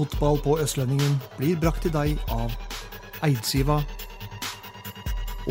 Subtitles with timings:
[0.00, 2.54] Fotball på Østlendingen blir brakt til deg av
[3.26, 3.74] Eidsiva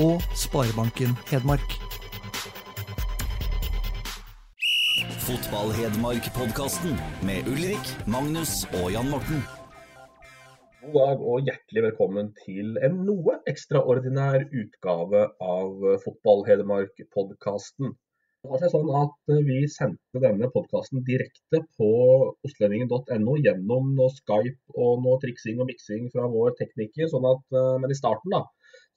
[0.02, 1.76] og Sparebanken Hedmark.
[5.28, 6.98] Fotball-Hedmark-podkasten
[7.30, 9.46] med Ulrik, Magnus og Jan Morten.
[10.82, 17.94] God dag og hjertelig velkommen til en noe ekstraordinær utgave av Fotball Hedmark-podkasten.
[18.40, 21.90] Det har seg sånn at Vi sendte denne podkasten direkte på
[22.48, 27.10] ostlendingen.no gjennom noe Skype og noe triksing og miksing fra vår tekniker.
[27.12, 27.44] sånn at,
[27.84, 28.46] Men i starten da,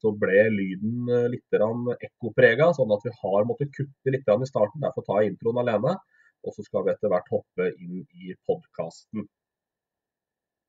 [0.03, 4.83] så ble lyden litt ekkoprega, sånn at vi har måttet kutte litt i starten.
[4.87, 5.97] Derfor tar jeg introen alene.
[6.47, 9.27] Og så skal vi etter hvert hoppe inn i podkasten.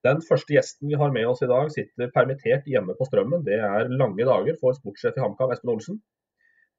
[0.05, 3.45] Den første gjesten vi har med oss i dag, sitter permittert hjemme på Strømmen.
[3.45, 6.01] Det er lange dager for sportssjef i HamKam, Espen Olsen.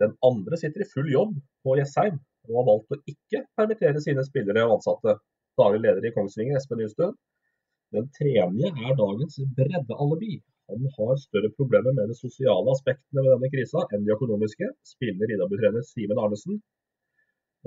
[0.02, 2.16] Den andre sitter i full jobb på Jessheim,
[2.48, 5.18] og har valgt å ikke permittere sine spillere og ansatte.
[5.60, 7.14] Daglig leder i Kongsvinger, Espen Nystuen.
[7.94, 10.40] Den tredje er dagens breddealibi.
[10.72, 15.34] Han har større problemer med de sosiale aspektene ved denne krisa enn de økonomiske, spiller
[15.36, 16.58] Idabutrener Simen Arnesen.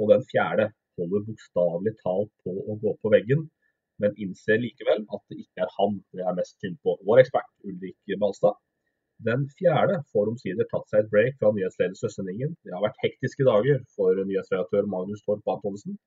[0.02, 3.46] Og den fjerde holder bokstavelig talt på å gå på veggen,
[4.02, 6.98] men innser likevel at det ikke er han det er mest synd på.
[7.08, 8.58] Vår ekspert Ulrik Balstad.
[9.26, 12.54] Den fjerde får omsider tatt seg et break fra nyhetsleder Østlendingen.
[12.64, 15.98] Det har vært hektiske dager for nyhetsredaktør Magnus Torp Antonsen.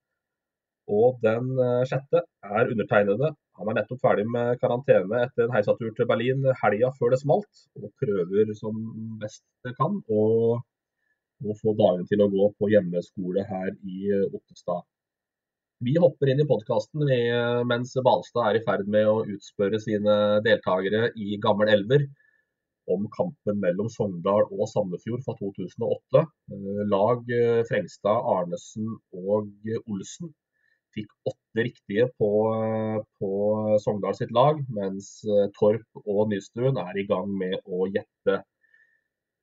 [0.90, 1.50] Og den
[1.90, 3.32] sjette er undertegnede.
[3.58, 7.66] Han er nettopp ferdig med karantene etter en heisatur til Berlin helga før det smalt,
[7.78, 8.78] og prøver som
[9.22, 10.24] best det kan å
[11.48, 14.84] å få dagene til å gå på hjemmeskole her i Ottestad.
[15.80, 17.06] Vi hopper inn i podkasten
[17.68, 22.04] mens Balstad er i ferd med å utspørre sine deltakere i Gammel Elver
[22.90, 26.22] om kampen mellom Sogndal og Sandefjord fra 2008.
[26.90, 27.32] Lag
[27.68, 29.50] Frengstad, Arnesen og
[29.86, 30.32] Olsen
[30.94, 32.30] fikk åtte riktige på,
[33.22, 33.30] på
[33.82, 35.20] Sogndal sitt lag, mens
[35.58, 38.40] Torp og Nystuen er i gang med å gjette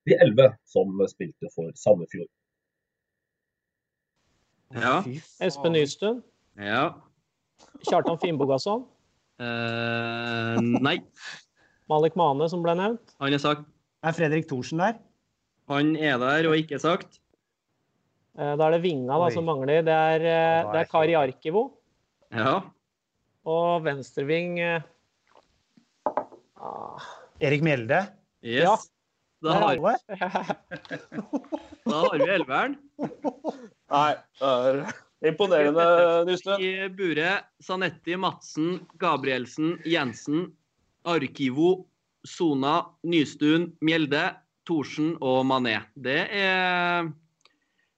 [0.07, 2.29] de elleve som spilte for Sandefjord.
[4.75, 4.99] Ja.
[5.43, 6.23] Espen Nystuen.
[6.59, 6.89] ja.
[7.87, 8.83] Kjartan Finnbogasson?
[9.37, 10.97] Uh, nei,
[11.91, 13.13] Malik Mane, som ble nevnt.
[13.21, 13.61] han er sagt.
[14.03, 14.93] Er Fredrik Thorsen der?
[15.71, 17.19] Han er der og ikke sagt.
[18.37, 19.81] Eh, Da er det Vinga da, som mangler.
[19.83, 21.71] Det er, eh, det er Kari Arkivo.
[22.31, 22.61] Ja.
[23.47, 24.81] Og venstreving eh,
[26.59, 26.99] ah,
[27.39, 28.07] Erik Mjelde?
[28.43, 28.63] Yes.
[28.63, 28.75] Ja.
[29.43, 29.77] Da, har,
[31.87, 32.75] da har vi elveren.
[33.87, 34.79] Nei, det er
[35.29, 35.85] imponerende,
[36.27, 36.61] Nystrøm.
[36.65, 40.49] I buret Sanetti, Madsen, Gabrielsen, Jensen,
[41.07, 41.87] Arkivo,
[42.27, 44.23] Sona, Nystuen, Mjelde,
[44.67, 45.77] Thorsen og Mané.
[45.95, 47.09] Det er,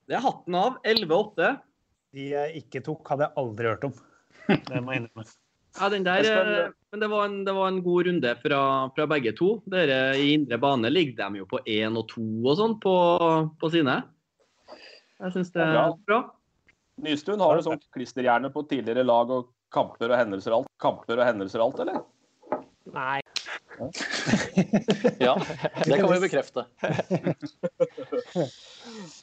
[0.09, 0.79] det er hatten av.
[0.85, 1.51] 11-8.
[2.15, 3.95] De jeg ikke tok, hadde jeg aldri hørt om.
[4.49, 5.29] Det må jeg innrømme.
[5.77, 6.25] Ja, den der,
[6.89, 8.61] men det var, en, det var en god runde fra,
[8.95, 9.51] fra begge to.
[9.69, 12.93] Dere I indre bane ligger de jo på én og to og sånn på,
[13.61, 13.99] på sine.
[15.21, 15.85] Jeg syns det er bra.
[16.09, 16.19] bra.
[17.05, 21.21] Nystuen har du sånn klisterhjerne på tidligere lag og kamper og hendelser og alt, kamper
[21.21, 22.01] og hendelser og alt, eller?
[22.95, 23.19] Nei.
[25.19, 25.35] Ja,
[25.85, 26.66] det kan vi bekrefte.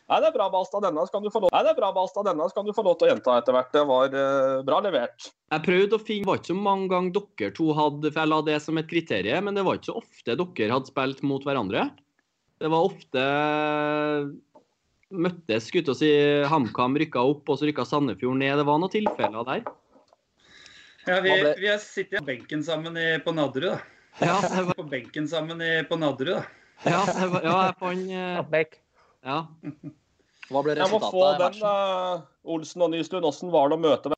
[0.06, 0.84] Nei, det er bra, Balstad.
[0.86, 2.24] Denne skal du få lov, Nei, det er bra, Balstad.
[2.28, 3.72] Denne skal du få lov til å gjenta etter hvert.
[3.74, 5.28] Det var uh, bra levert.
[5.52, 8.32] Jeg prøvde å finne, Det var ikke så mange ganger dere to hadde for jeg
[8.32, 11.46] la det som et kriterium, men det var ikke så ofte dere hadde spilt mot
[11.46, 11.88] hverandre.
[12.56, 13.22] Det var ofte
[15.12, 16.12] møttes, skulle jeg si,
[16.50, 18.56] HamKam rykka opp, og så rykka Sandefjord ned.
[18.58, 19.66] Det var noen tilfeller der.
[21.06, 23.78] Ja, vi, ble- vi har sittet på benken sammen i, på Nadderud, da.
[24.24, 26.42] Ja, det var, På benken sammen i, på Nadderud, da.
[26.88, 28.76] ja, jeg var, ja jeg fant Abbek.
[29.26, 29.38] Ja.
[30.50, 30.82] Hva ble resultatet?
[30.82, 32.26] Jeg må få den, eh,
[32.56, 33.26] Olsen og Nystuen.
[33.28, 34.12] Åssen var det å møte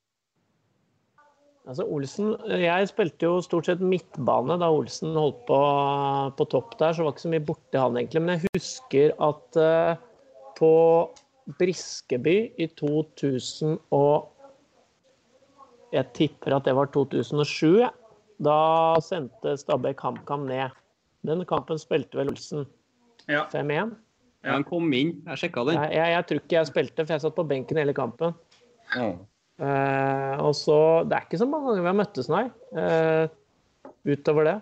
[1.68, 5.58] Altså Olsen, Jeg spilte jo stort sett midtbane da Olsen holdt på
[6.38, 8.22] på topp der, så var ikke så mye borti han egentlig.
[8.24, 10.00] Men jeg husker at uh,
[10.56, 10.70] på
[11.60, 14.30] Briskeby i 2000 og
[15.92, 17.86] Jeg tipper at det var 2007.
[18.44, 18.58] Da
[19.02, 20.74] sendte Stabæk HamKam ned.
[21.26, 22.66] Den kampen spilte vel Olsen
[23.28, 23.46] Ja.
[23.52, 23.96] 5-1.
[24.44, 25.16] Ja, Han kom inn.
[25.26, 25.74] Jeg sjekka den.
[25.80, 28.36] Jeg, jeg, jeg tror ikke jeg spilte, for jeg satt på benken hele kampen.
[29.58, 32.44] Eh, og så Det er ikke så mange ganger vi har møttes, nei.
[32.72, 33.26] Uh,
[34.06, 34.56] utover det.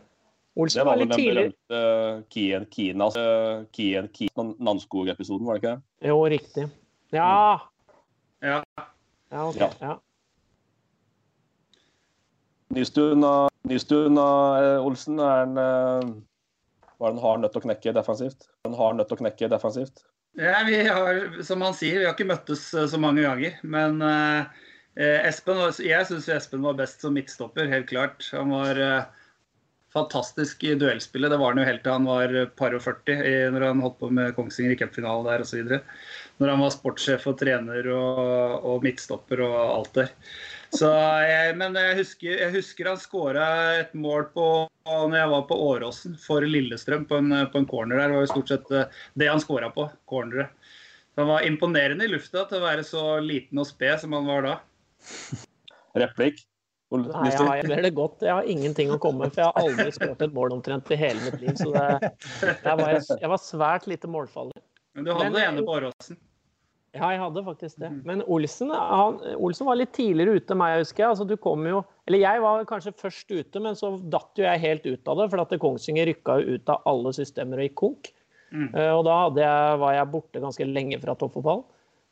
[0.57, 1.45] Olsen Det var var vel litt den tidlig.
[1.69, 6.09] berømte Kien Kinas uh, Kien Kien Nanskog-episoden, var det ikke det?
[6.09, 6.65] Jo, riktig.
[7.13, 7.61] Ja.
[8.43, 8.63] Ja.
[9.31, 9.61] Ja, ok.
[9.83, 9.99] Ja.
[12.75, 13.25] Nystuen
[14.19, 16.13] av eh, Olsen er en eh,
[16.99, 18.49] Var en hard til å knekke defensivt?
[18.67, 20.05] En hard til å knekke defensivt.
[20.37, 23.61] Ja, vi har, som han sier, vi har ikke møttes eh, så mange ganger.
[23.65, 24.65] Men eh,
[25.29, 28.27] Espen, jeg syns Espen var best som midtstopper, helt klart.
[28.37, 29.07] Han var eh,
[29.97, 31.33] fantastisk i duellspillet.
[31.33, 33.99] Det var han jo helt til han var par og 40, i, når han holdt
[34.03, 35.73] på med Kongsvinger i cupfinalen der osv.
[36.37, 38.21] Når han var sportssjef og trener og,
[38.61, 40.13] og midtstopper og alt der.
[40.75, 40.89] Så
[41.27, 43.45] jeg, men jeg husker, jeg husker han skåra
[43.83, 44.47] et mål på
[44.87, 48.11] når jeg var på Åråsen for Lillestrøm på en, på en corner der.
[48.11, 49.89] Det var jo stort sett eh, det han skåra på.
[50.11, 50.53] Corneret.
[51.17, 54.45] Han var imponerende i lufta til å være så liten og sped som han var
[54.45, 54.55] da.
[55.97, 56.43] Replikk?
[56.95, 58.21] Nei, jeg har, det godt.
[58.23, 60.99] jeg har ingenting å komme med, for jeg har aldri skåret et mål omtrent i
[61.01, 61.57] hele mitt liv.
[61.59, 62.13] Så det,
[62.45, 64.63] jeg, var jeg, jeg var svært lite målfarlig.
[64.95, 66.21] Men du hadde Men- det ene på Åråsen.
[66.97, 67.91] Ja, jeg hadde faktisk det.
[68.09, 71.13] Men Olsen, han, Olsen var litt tidligere ute enn meg, husker jeg.
[71.13, 74.63] Altså, du kom jo, eller jeg var kanskje først ute, men så datt jo jeg
[74.65, 75.31] helt ut av det.
[75.33, 78.13] For at Kongsvinger rykka jo ut av alle systemer og gikk konk.
[78.55, 78.69] Mm.
[78.73, 81.65] Uh, og da jeg, var jeg borte ganske lenge fra toppfotball.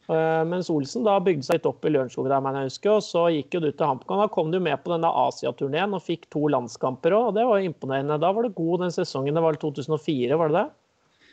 [0.05, 3.25] Uh, mens Olsen da bygde seg litt opp i Lørenskog, der man husker, og så
[3.33, 4.21] gikk jo du til HamKam.
[4.21, 7.61] Da kom du med på denne Asiaturneen og fikk to landskamper òg, og det var
[7.63, 8.21] jo imponerende.
[8.21, 9.37] Da var det god den sesongen.
[9.37, 10.67] Det var 2004, var det det?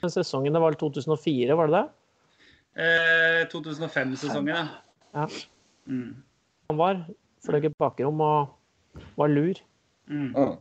[0.01, 1.88] Den sesongen det var 2004, var det det?
[2.75, 4.68] Eh, 2005-sesongen, ja.
[5.13, 5.27] Ja.
[5.88, 6.23] Mm.
[6.69, 7.01] Han var
[7.44, 8.53] fløy i bakrom og
[9.19, 9.59] var lur.
[10.07, 10.31] Mm.
[10.35, 10.56] Mm.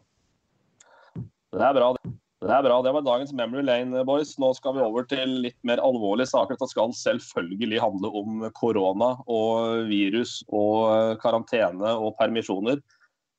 [1.50, 1.92] Det er bra.
[1.94, 2.12] det.
[2.40, 2.78] Det er bra.
[2.82, 4.32] Det var dagens Memory Lane, boys.
[4.40, 6.56] Nå skal vi over til litt mer alvorlige saker.
[6.56, 12.80] Det skal selvfølgelig handle om korona og virus og karantene og permisjoner.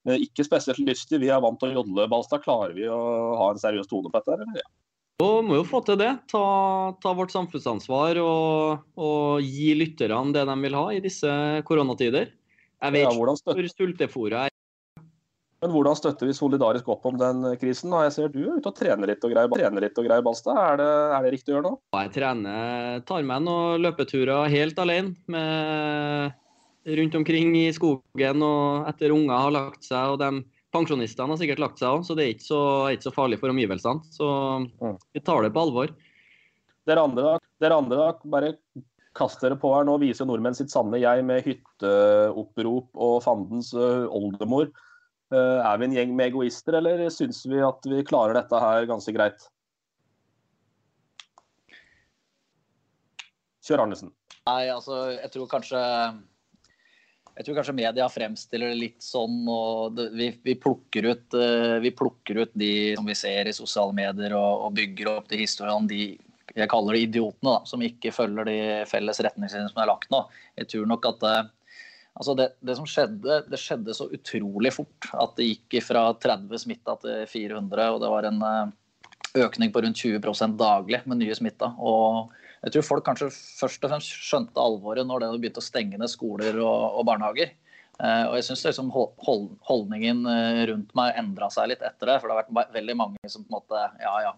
[0.07, 1.19] Eh, Ikke spesielt lystig.
[1.23, 2.43] Vi er vant til å jodle, Balstad.
[2.45, 3.01] Klarer vi å
[3.39, 4.37] ha en seriøs tone på dette?
[4.37, 4.69] Eller?
[5.21, 6.11] Og må jo få til det.
[6.31, 6.43] Ta,
[7.03, 11.29] ta vårt samfunnsansvar og, og gi lytterne det de vil ha i disse
[11.67, 12.31] koronatider.
[12.81, 14.49] Jeg vet Ja, ikke hvordan støt- hvor sultefòret er.
[15.61, 17.91] Men hvordan støtter vi solidarisk opp om den krisen?
[17.93, 20.57] Jeg ser du er ute og trener litt og greier, trener litt og greier Balstad.
[20.57, 21.73] Er det, er det riktig å gjøre nå?
[21.99, 26.33] Jeg trener, tar meg noen løpeturer helt alene med,
[26.97, 30.15] rundt omkring i skogen og etter unger har lagt seg.
[30.15, 30.31] og de
[30.71, 33.39] Pensjonistene har sikkert lagt seg òg, så det er ikke så, er ikke så farlig
[33.41, 34.05] for omgivelsene.
[34.15, 34.27] Så
[35.11, 35.91] vi tar det på alvor.
[36.87, 38.53] Dere andre, dere andre da, bare
[39.17, 39.83] kast dere på her.
[39.85, 44.71] Nå viser nordmenn sitt sanne jeg med hytteopprop og fandens ø, oldemor.
[45.35, 48.87] Eh, Er vi en gjeng med egoister, eller syns vi at vi klarer dette her
[48.87, 49.43] ganske greit?
[53.67, 54.15] Kjør Arnesen.
[54.47, 55.81] Nei, altså, jeg tror kanskje
[57.35, 61.93] jeg tror kanskje media fremstiller det litt sånn, og vi, vi, plukker ut, eh, vi
[61.95, 65.89] plukker ut de som vi ser i sosiale medier, og, og bygger opp de historiene
[65.89, 66.03] de
[66.51, 68.57] jeg kaller det idiotene, da, som ikke følger de
[68.89, 70.25] felles retningslinjene som er lagt nå.
[70.59, 71.49] Jeg tror nok at eh,
[72.19, 75.07] altså det, det som skjedde, det skjedde så utrolig fort.
[75.15, 78.75] At det gikk fra 30 smitta til 400, og det var en eh,
[79.45, 81.71] økning på rundt 20% daglig med nye smitta.
[81.79, 85.97] Og jeg tror folk kanskje først og fremst skjønte alvoret når det begynte å stenge
[85.97, 87.55] ned skoler og, og barnehager.
[88.01, 92.19] Eh, og jeg syns liksom hold, holdningen eh, rundt meg endra seg litt etter det.
[92.21, 94.37] For det har vært veldig mange som på en måte Ja, ja.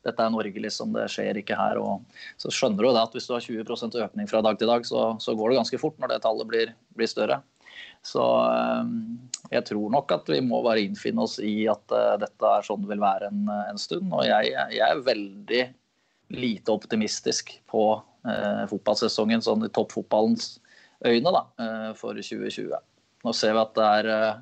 [0.00, 0.94] Dette er Norge, liksom.
[0.96, 1.76] Det skjer ikke her.
[1.76, 4.86] Og så skjønner du det at hvis du har 20% økning fra dag til dag,
[4.88, 7.42] så, så går det ganske fort når det tallet blir, blir større.
[8.06, 8.94] Så eh,
[9.58, 11.84] jeg tror nok at vi må bare innfinne oss i at
[12.22, 14.08] dette er sånn det vil være en, en stund.
[14.08, 15.62] Og jeg, jeg er veldig
[16.30, 17.84] lite optimistisk på
[18.28, 20.58] eh, fotballsesongen sånn i toppfotballens
[21.06, 22.76] øyne da, eh, for 2020.
[23.24, 24.40] Nå ser vi at det er eh,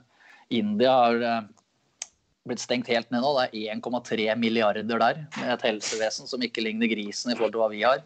[0.60, 1.42] India har eh,
[2.48, 3.34] blitt stengt helt ned nå.
[3.38, 7.62] Det er 1,3 milliarder der med et helsevesen som ikke ligner grisen i forhold til
[7.62, 8.02] hva vi har.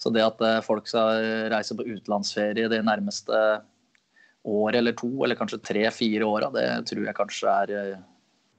[0.00, 3.36] Så det at folk skal reise på utenlandsferie det nærmeste
[4.48, 7.98] år eller to, eller kanskje tre-fire åra, det tror jeg kanskje er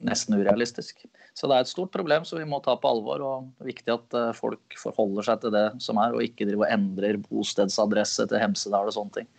[0.06, 1.06] nesten urealistisk.
[1.38, 3.24] Så det er et stort problem som vi må ta på alvor.
[3.24, 6.48] og Det er viktig at eh, folk forholder seg til det som er, og ikke
[6.50, 9.30] driver og endrer bostedsadresse til Hemsedal og sånne ting.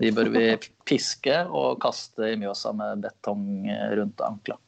[0.00, 0.46] De bør vi
[0.88, 4.58] piske og kaste i Mjøsa med betong eh, rundt ankla.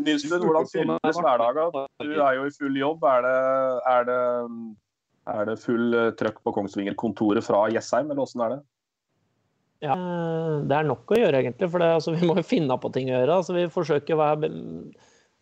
[0.00, 1.80] Nilsen, hvordan fylles hverdagen?
[2.00, 3.04] Du er jo i full jobb.
[3.10, 3.38] Er det,
[3.90, 4.20] er det,
[5.34, 8.60] er det full eh, trøkk på Kongsvinger-kontoret fra Jessheim, eller åssen er det?
[9.80, 9.94] Ja,
[10.68, 11.70] det er nok å gjøre, egentlig.
[11.72, 13.38] For det, altså, vi må jo finne på ting å gjøre.
[13.40, 14.50] Altså, vi forsøker å, være,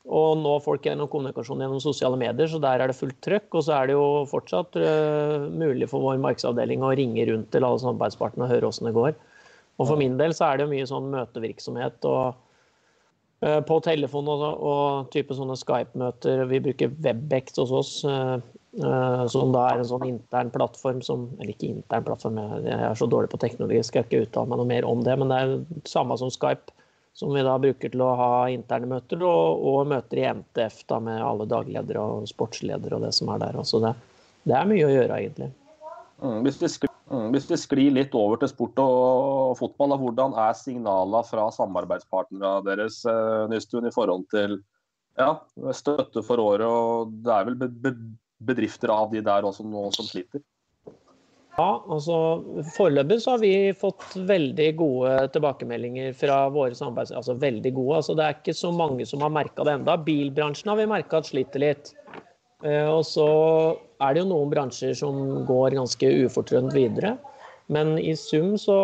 [0.07, 3.49] å nå folk gjennom kommunikasjon gjennom sosiale medier, så der er det fullt trøkk.
[3.59, 7.67] Og så er det jo fortsatt uh, mulig for vår markedsavdeling å ringe rundt til
[7.67, 9.19] alle samarbeidspartene og høre åssen det går.
[9.79, 12.39] Og for min del så er det jo mye sånn møtevirksomhet og
[13.45, 16.47] uh, på telefon og, og type sånne Skype-møter.
[16.51, 21.25] Vi bruker Webex hos oss, eh, eh, som da er en sånn intern plattform som
[21.39, 24.61] Eller ikke intern plattform, jeg er så dårlig på teknologi, skal jeg ikke uttale meg
[24.61, 25.17] noe mer om det.
[25.19, 25.55] Men det er
[25.91, 26.75] samme som Skype,
[27.19, 31.01] som vi da bruker til å ha interne møter, og, og møter i MTF da
[31.03, 33.59] med alle dagledere og sportsledere og det som er der.
[33.67, 33.97] Så det,
[34.47, 35.51] det er mye å gjøre, egentlig.
[36.23, 39.99] Mm, hvis, vi sklir, mm, hvis vi sklir litt over til sport og fotball, da,
[40.03, 44.61] hvordan er signalene fra samarbeidspartnerne deres eh, Nystuen, i forhold til
[45.19, 45.35] ja,
[45.75, 46.67] støtte for året?
[46.67, 47.59] og Det er vel
[48.39, 50.43] bedrifter av de der også nå som sliter?
[51.59, 52.17] Ja, altså
[52.77, 57.11] Foreløpig så har vi fått veldig gode tilbakemeldinger fra våre samarbeids...
[57.11, 57.97] Altså veldig gode.
[57.99, 59.97] altså Det er ikke så mange som har merka det enda.
[60.07, 61.91] Bilbransjen har vi merka at sliter litt.
[62.63, 63.27] Eh, og så
[63.99, 65.19] er det jo noen bransjer som
[65.49, 67.17] går ganske ufortrødent videre.
[67.75, 68.79] Men i sum så,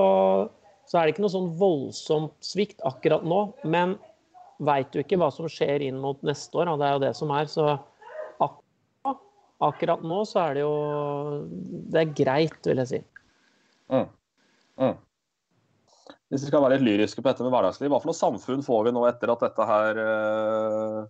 [0.90, 3.44] så er det ikke noe sånn voldsomt svikt akkurat nå.
[3.62, 3.94] Men
[4.66, 7.14] veit du ikke hva som skjer inn mot neste år, og det er jo det
[7.22, 7.46] som er.
[7.50, 7.70] Så
[9.68, 10.76] akkurat nå så er det jo
[11.92, 13.00] Det er greit, vil jeg si.
[13.92, 14.06] Mm.
[14.80, 14.96] Mm.
[16.32, 18.88] Hvis vi skal være litt lyriske på dette med hverdagsliv, hva for noe samfunn får
[18.88, 21.00] vi nå etter at dette her uh,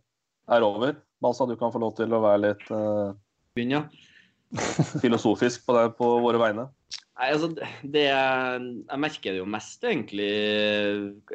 [0.52, 0.98] er over?
[1.24, 3.14] Balsa, du kan få lov til å være litt uh,
[5.02, 6.66] filosofisk på, det, på våre vegne.
[7.14, 10.30] Nei, altså, det, Jeg merker det jo mest egentlig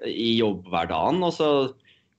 [0.05, 1.23] i jobbhverdagen.
[1.23, 1.49] Altså,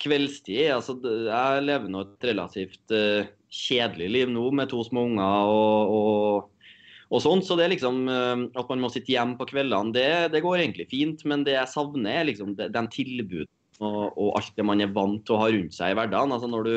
[0.00, 5.50] kveldstid altså, Jeg lever nå et relativt uh, kjedelig liv nå med to små unger
[5.50, 6.72] og, og,
[7.10, 7.46] og sånt.
[7.46, 10.62] Så det er liksom uh, at man må sitte hjemme på kveldene, det, det, går
[10.62, 11.26] egentlig fint.
[11.28, 15.22] Men det jeg savner, er liksom den tilbuden og, og, alt det man er vant
[15.26, 16.36] til å ha rundt seg i hverdagen.
[16.36, 16.74] Altså når du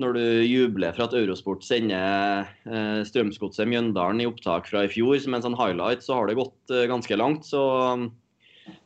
[0.00, 5.18] når du jubler for at Eurosport sender eh, Strømsgodset Mjøndalen i opptak fra i fjor
[5.20, 7.44] som en sånn highlight, så har det gått eh, ganske langt.
[7.44, 7.60] Så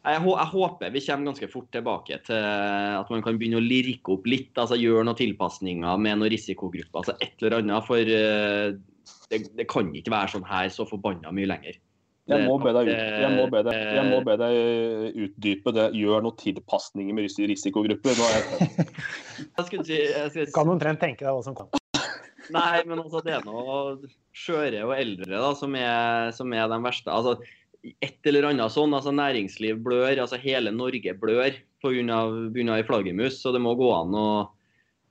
[0.07, 4.15] jeg, jeg, håper vi kommer ganske fort tilbake til at man kan begynne å lirke
[4.15, 4.53] opp litt.
[4.55, 7.01] altså Gjøre noen tilpasninger med noen risikogrupper.
[7.03, 7.89] altså Et eller annet.
[7.89, 8.77] For uh,
[9.33, 11.81] det, det, kan ikke være sånn her så forbanna mye lenger.
[12.27, 15.89] Jeg må, be deg, jeg, må be deg, jeg må be deg utdype det.
[15.95, 18.19] Gjør noen tilpasninger med risikogrupper.
[18.19, 18.79] Jeg...
[19.59, 20.01] jeg skulle si,
[20.35, 20.49] skulle...
[20.55, 21.83] Kan omtrent tenke deg hva som kommer.
[22.55, 26.79] Nei, men altså, det er noe skjøre og eldre da, som er, som er de
[26.85, 27.11] verste.
[27.11, 27.39] altså
[28.05, 28.95] et eller annet sånn.
[28.97, 32.21] altså Næringsliv blør, altså hele Norge blør pga.
[32.77, 33.41] ei flaggermus.
[33.43, 34.29] Så det må gå an å,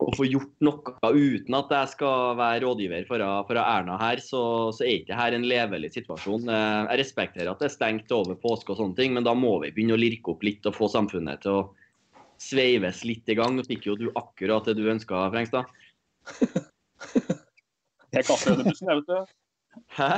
[0.01, 4.21] å, få gjort noe uten at jeg skal være rådgiver for, for Erna her.
[4.23, 4.43] Så,
[4.75, 6.49] så er ikke her en levelig situasjon.
[6.49, 9.57] Eh, jeg respekterer at det er stengt over påske og sånne ting, men da må
[9.63, 11.65] vi begynne å lirke opp litt og få samfunnet til å
[12.41, 13.55] sveives litt i gang.
[13.55, 15.71] Nå fikk jo du akkurat det du ønska, Frengstad.
[18.15, 19.31] Jeg er kaffeødebussen, jeg, vet du.
[19.91, 20.09] Hæ?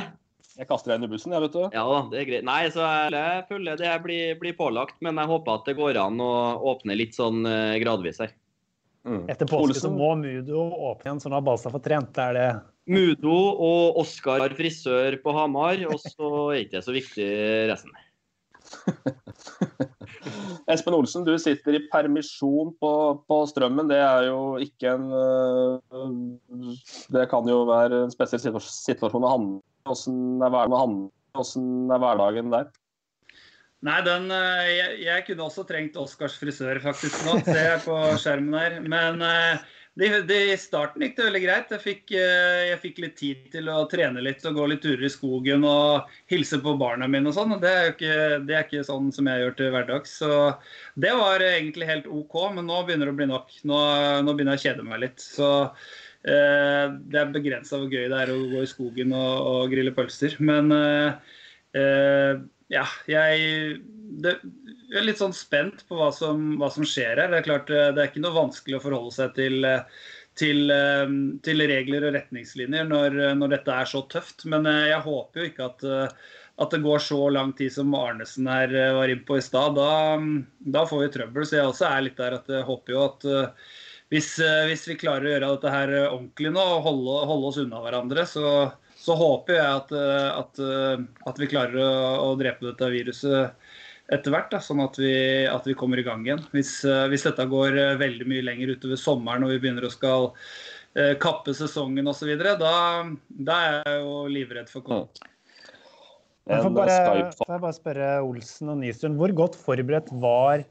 [0.57, 1.63] Jeg kaster deg under bussen, jeg, vet du.
[1.75, 2.45] Ja da, det er greit.
[2.47, 6.17] Nei, så jeg føler det blir, blir, pålagt, men jeg håper at det går an
[6.23, 6.33] å
[6.71, 8.33] åpne litt sånn uh, gradvis her.
[9.07, 9.21] Mm.
[9.31, 12.17] Etter påske så må Mudo åpne igjen, så nå har Balstad fått trent.
[12.19, 12.47] Er det
[12.89, 17.29] Mudo og Oskar frisør på Hamar, og så er ikke det så viktig
[17.69, 17.93] resten.
[20.73, 22.91] Espen Olsen, du sitter i permisjon på,
[23.29, 23.87] på, Strømmen.
[23.87, 25.79] Det er jo ikke en øh,
[27.13, 30.59] Det kan jo være en spesiell situasjon å handle hvordan er,
[31.95, 32.69] er hverdagen der?
[33.87, 37.97] Nei, den, øh, jeg, jeg, kunne også trengt Oscars frisør faktisk nå, ser jeg på
[38.23, 38.79] skjermen her.
[38.81, 39.21] Men
[39.97, 41.71] det, det, I starten gikk det veldig greit.
[41.73, 45.07] Jeg fikk, eh, jeg fikk, litt tid til å trene litt og gå litt turer
[45.07, 47.55] i skogen og hilse på barna mine og sånn.
[47.63, 50.13] Det det er ikke sånn som jeg gjør til hverdags.
[50.21, 50.29] Så
[51.01, 53.57] det var egentlig helt OK, men nå begynner det å bli nok.
[53.65, 53.79] Nå,
[54.27, 55.23] nå begynner jeg å kjede meg litt.
[55.23, 59.71] Så eh, det er begrensa hvor gøy det er å gå i skogen og, og
[59.71, 60.35] grille pølser.
[60.43, 61.35] Men eh,
[61.79, 63.79] eh ja, jeg
[64.23, 64.33] det,
[64.87, 67.31] jeg er litt sånn spent på hva som, hva som, skjer her.
[67.31, 70.03] Det er klart, eh, det er ikke noe vanskelig å forholde seg til, eh,
[70.39, 71.05] til, eh,
[71.45, 74.45] til regler og retningslinjer når, når, dette er så tøft.
[74.49, 75.87] Men jeg håper jo ikke at,
[76.57, 79.75] at det går så lang tid som Arnesen her var inne på i stad.
[79.79, 79.91] Da,
[80.77, 81.47] da, får vi trøbbel.
[81.47, 83.29] Så jeg også er litt der at jeg håper jo at
[84.13, 84.29] hvis,
[84.69, 88.23] hvis vi klarer å gjøre dette her ordentlig nå og holde, holde oss unna hverandre,
[88.29, 88.53] så,
[88.95, 89.91] så håper jeg at,
[90.43, 90.61] at,
[91.31, 91.91] at vi klarer å,
[92.29, 93.67] å drepe dette viruset
[94.07, 95.11] etter hvert, da, sånn at vi,
[95.51, 96.45] at vi, kommer i gang igjen.
[96.53, 96.79] Hvis,
[97.11, 100.29] hvis, dette går veldig mye lenger utover sommeren og vi begynner å skal
[101.19, 102.53] kappe sesongen osv., da,
[103.27, 105.27] da er jeg jo livredd for korona.
[106.47, 106.97] Jeg får bare,
[107.35, 110.63] får jeg bare spørre Olsen og Nystuen, hvor godt forberedt var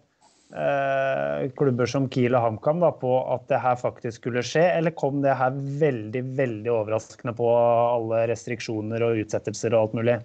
[0.55, 5.23] eh, klubber som Kiel og HamKam på at det her faktisk skulle skje, eller kom
[5.25, 10.17] det her veldig veldig overraskende på alle restriksjoner og utsettelser og alt mulig?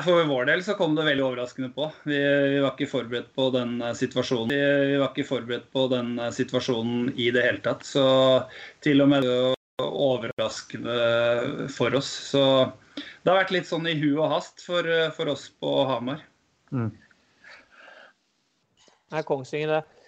[0.00, 1.90] For vår del så kom det veldig overraskende på.
[2.08, 4.52] Vi, vi var ikke forberedt på den eh, situasjonen.
[4.54, 4.60] Vi,
[4.92, 7.84] vi, var ikke forberedt på den eh, situasjonen i det hele tatt.
[7.84, 8.04] Så
[8.84, 9.34] til og med det
[9.82, 10.96] var overraskende
[11.74, 12.08] for oss.
[12.32, 12.42] Så
[12.96, 16.24] det har vært litt sånn i hu og hast for, for oss på Hamar.
[16.72, 16.88] Mm.
[19.12, 20.02] Nei, Kongsvinger, det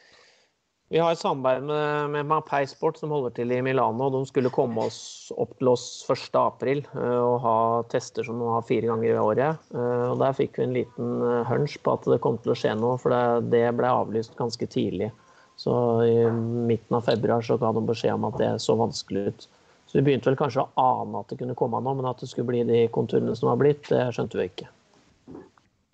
[0.95, 4.11] vi har et samarbeid med, med Mapei Sport som holder til i Milano.
[4.13, 7.57] De skulle komme oss opp til oss 1.4 eh, og ha
[7.91, 9.65] tester som de har fire ganger i året.
[9.73, 12.59] Eh, og Der fikk vi en liten eh, hunch på at det kom til å
[12.61, 15.11] skje noe, for det, det ble avlyst ganske tidlig.
[15.59, 19.49] Så i midten av februar så ga de beskjed om at det så vanskelig ut.
[19.89, 22.29] Så vi begynte vel kanskje å ane at det kunne komme noe, men at det
[22.31, 24.71] skulle bli de konturene som har blitt, det skjønte vi ikke.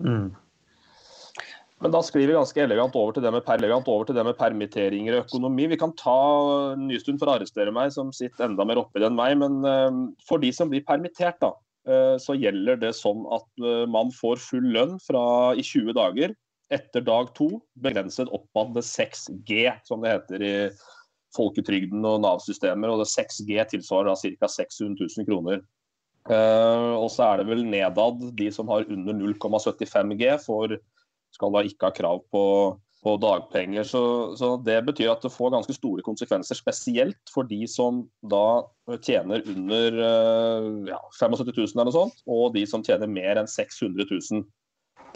[0.02, 0.33] Mm.
[1.80, 3.46] Men da skriver vi ganske elegant over til det med,
[3.88, 5.64] over til det med permitteringer og økonomi.
[5.72, 6.16] Vi kan ta
[6.76, 9.38] Nystuen for å arrestere meg, som sitter enda mer oppi det enn meg.
[9.40, 9.88] Men uh,
[10.28, 11.54] for de som blir permittert, da,
[11.88, 15.25] uh, så gjelder det sånn at uh, man får full lønn fra
[15.56, 16.37] i 20 dager
[16.70, 17.49] etter dag to,
[17.82, 20.54] begrenset oppad det 6G, som det heter i
[21.34, 22.92] folketrygden og Nav-systemer.
[22.92, 24.52] og det 6G tilsvarer da ca.
[24.60, 25.64] 600 000 kroner.
[26.30, 30.76] og så er det vel nedad de som har under 0,75 G, får
[31.34, 32.44] skal da ikke ha krav på,
[33.04, 33.87] på dagpenger.
[33.88, 34.02] Så,
[34.38, 38.62] så, Det betyr at det får ganske store konsekvenser, spesielt for de som da
[39.04, 43.50] tjener under eh, ja, 75 000 eller noe sånt, og de som tjener mer enn
[43.50, 44.49] 600 000.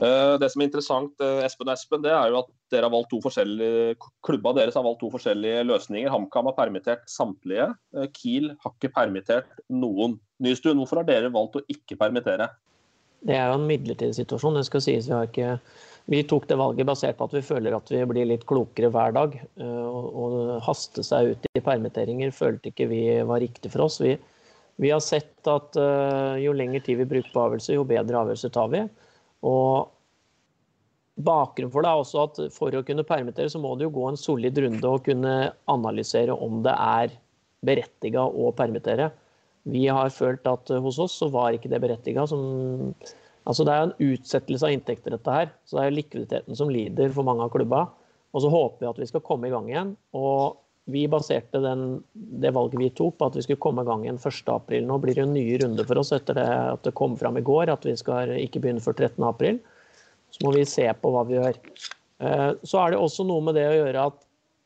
[0.02, 2.94] Eh, det som er interessant, eh, Espen og Espen, det er jo at dere har
[2.94, 3.94] valgt to forskjellige,
[4.26, 6.11] klubba deres har valgt to forskjellige løsninger.
[6.11, 7.68] HamKam har permittert samtlige.
[8.16, 10.18] Kiel har ikke permittert noen.
[10.42, 12.49] Nystuen, hvorfor har dere valgt å ikke permittere?
[13.25, 14.59] Det er jo en midlertidig situasjon.
[14.59, 15.09] det skal sies.
[15.09, 15.59] Vi har ikke
[16.11, 19.15] vi tok det valget basert på at vi føler at vi blir litt klokere hver
[19.17, 19.39] dag.
[19.57, 23.97] Å eh, haste seg ut i permitteringer følte ikke vi var riktig for oss.
[24.05, 24.13] Vi,
[24.85, 28.53] vi har sett at uh, jo lengre tid vi bruker på avgjørelse, jo bedre avgjørelse
[28.53, 28.85] tar vi.
[29.49, 29.91] Og
[31.15, 34.09] Bakgrunnen for det er også at for å kunne permittere, så må det jo gå
[34.09, 35.35] en solid runde og kunne
[35.71, 37.12] analysere om det er
[37.64, 39.12] berettiga å permittere.
[39.71, 42.27] Vi har følt at hos oss så var ikke det berettiga.
[42.27, 42.90] Som
[43.44, 45.52] Altså Det er en utsettelse av inntekter, dette her.
[45.68, 47.87] Så det er likviditeten som lider for mange av klubba.
[48.35, 49.92] Og så håper vi at vi skal komme i gang igjen.
[50.16, 50.57] Og
[50.90, 54.20] vi baserte den, det valget vi tok på at vi skulle komme i gang igjen
[54.20, 54.83] 1.4.
[54.85, 57.44] Nå blir det en ny runde for oss etter det at det kom fram i
[57.44, 59.54] går at vi skal ikke begynne før 13.4.
[60.35, 61.61] Så må vi se på hva vi gjør.
[62.24, 64.20] Eh, så er det også noe med det å gjøre at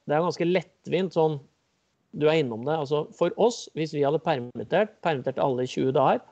[0.08, 1.38] det er ganske lettvint sånn
[2.16, 2.72] Du er innom det.
[2.72, 6.22] Altså for oss, hvis vi hadde permittert, permittert alle i 20 dager,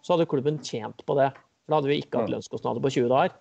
[0.00, 1.28] så hadde klubben tjent på det.
[1.66, 3.36] For da hadde vi ikke hatt lønnskostnader på 20 dager.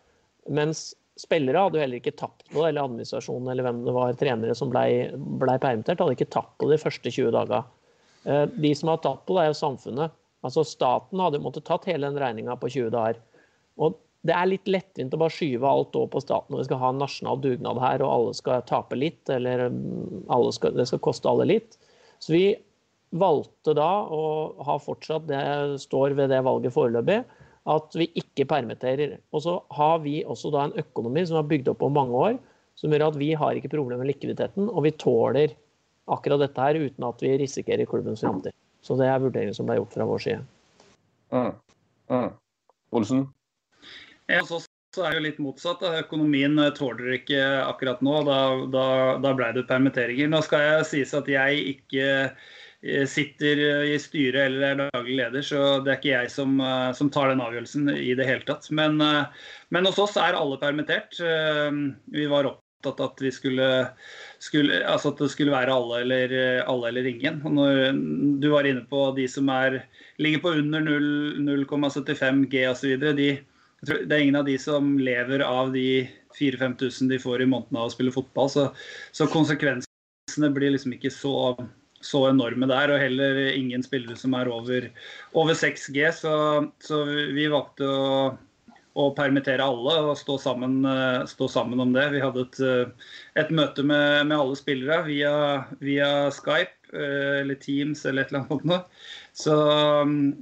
[0.58, 0.88] Mens
[1.22, 4.72] spillere hadde jo heller ikke tapt på eller administrasjonen eller hvem det var, trenere som
[4.74, 7.62] ble, ble permittert, hadde ikke tapt på de første 20 dagene.
[8.26, 10.18] Eh, de som har tatt på det, er jo samfunnet.
[10.46, 13.22] Altså Staten hadde måttet tatt hele den regninga på 20 dager.
[13.80, 16.82] Og det er litt lettvint å bare skyve alt over på staten når vi skal
[16.82, 21.04] ha en nasjonal dugnad her, og alle skal tape litt, eller mm, skal, det skal
[21.06, 21.78] koste alle litt.
[22.24, 22.46] Så vi
[23.16, 25.44] valgte da, og har fortsatt det
[25.86, 27.22] står ved det valget foreløpig,
[27.66, 29.18] at vi ikke permitterer.
[29.34, 32.38] Og så har vi også da en økonomi som er bygd opp over mange år,
[32.78, 35.56] som gjør at vi har ikke problemer med likviditeten, og vi tåler
[36.12, 38.54] akkurat dette her uten at vi risikerer klubbens framtid.
[38.86, 40.44] Så det er vurderingen som ble gjort fra vår side.
[41.34, 41.54] Mm.
[42.14, 42.30] Mm.
[42.94, 43.24] Olsen?
[44.30, 44.60] Ja, så,
[44.94, 45.82] så er det jo litt motsatt.
[45.82, 46.04] Da.
[46.04, 48.20] Økonomien eh, tåler ikke akkurat nå.
[48.28, 48.38] Da,
[48.74, 48.86] da,
[49.24, 50.30] da ble det permitteringer.
[50.30, 52.06] Nå skal jeg sies at jeg ikke
[53.10, 57.10] sitter i styret eller er daglig leder, så det er ikke jeg som, eh, som
[57.14, 58.68] tar den avgjørelsen i det hele tatt.
[58.72, 59.26] Men, eh,
[59.74, 61.18] men, hos oss er alle permittert.
[62.14, 63.70] Vi var opptatt av at, vi skulle,
[64.44, 66.36] skulle, altså at det skulle være alle eller,
[66.70, 67.42] alle eller ingen.
[67.46, 67.82] Og når
[68.44, 69.82] du var inne på de som er,
[70.22, 72.94] ligger på under 0,75 G osv.
[73.18, 73.32] De,
[73.82, 76.06] det er ingen av de som lever av de
[76.38, 78.52] 4000-5000 de får i måneden av å spille fotball.
[78.52, 78.68] Så,
[79.16, 81.56] så konsekvensene blir liksom ikke så
[82.06, 84.90] så enorme der, og heller ingen spillere som er over,
[85.38, 86.06] over 6G.
[86.14, 86.34] Så,
[86.84, 87.02] så,
[87.36, 88.08] vi valgte å,
[88.94, 92.08] å, permittere alle og stå sammen, eh, stå sammen, om det.
[92.14, 95.36] Vi hadde et, eh, et møte med, med, alle spillere via,
[95.82, 99.06] via, Skype eh, eller Teams eller et eller annet.
[99.36, 99.56] Så,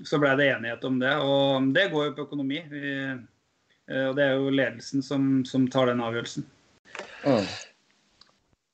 [0.06, 1.14] så blei det enighet om det.
[1.24, 2.64] Og det går jo på økonomi.
[2.70, 2.98] Vi,
[3.94, 6.46] og det er jo ledelsen som, som tar den avgjørelsen.
[7.24, 7.48] Mm.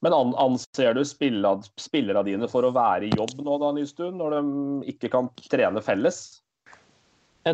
[0.06, 4.94] Men anser du spillerne dine for å være i jobb nå, da, Nystuen, når de
[4.94, 6.40] ikke kan trene felles?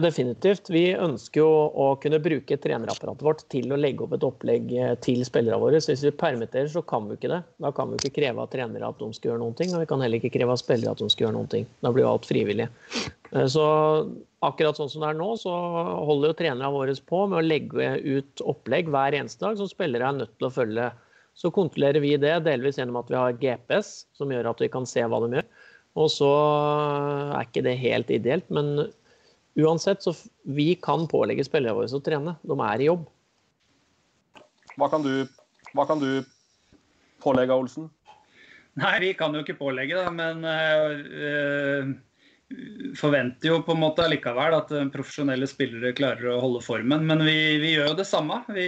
[0.01, 0.69] Definitivt.
[0.73, 4.93] Vi ønsker jo å kunne bruke trenerapparatet vårt til å legge opp et opplegg eh,
[5.03, 5.79] til spillerne våre.
[5.79, 7.41] Så hvis vi permitterer, så kan vi ikke det.
[7.61, 9.89] Da kan vi ikke kreve av trenere at de skal gjøre noen ting, og vi
[9.91, 11.69] kan heller ikke kreve av spillere at de skal gjøre noen ting.
[11.85, 12.67] Da blir jo alt frivillig.
[13.31, 13.65] Eh, så
[14.45, 15.53] akkurat sånn som det er nå, så
[16.09, 20.09] holder jo trenerne våre på med å legge ut opplegg hver eneste dag som spillere
[20.09, 20.91] er nødt til å følge.
[21.35, 24.87] Så kontrollerer vi det delvis gjennom at vi har GPS, som gjør at vi kan
[24.87, 25.49] se hva de gjør.
[25.99, 26.29] Og så
[27.35, 28.87] er ikke det helt ideelt, men
[29.55, 30.11] Uansett, så
[30.43, 32.33] vi kan pålegge spillerne våre å trene.
[32.43, 33.05] De er i jobb.
[34.75, 35.13] Hva kan du,
[35.71, 36.09] hva kan du
[37.23, 37.87] pålegge, Olsen?
[38.75, 41.93] Nei, vi kan jo ikke pålegge det, men øh,
[42.99, 47.07] forventer jo på en måte allikevel at profesjonelle spillere klarer å holde formen.
[47.07, 48.41] Men vi, vi gjør jo det samme.
[48.51, 48.67] Vi,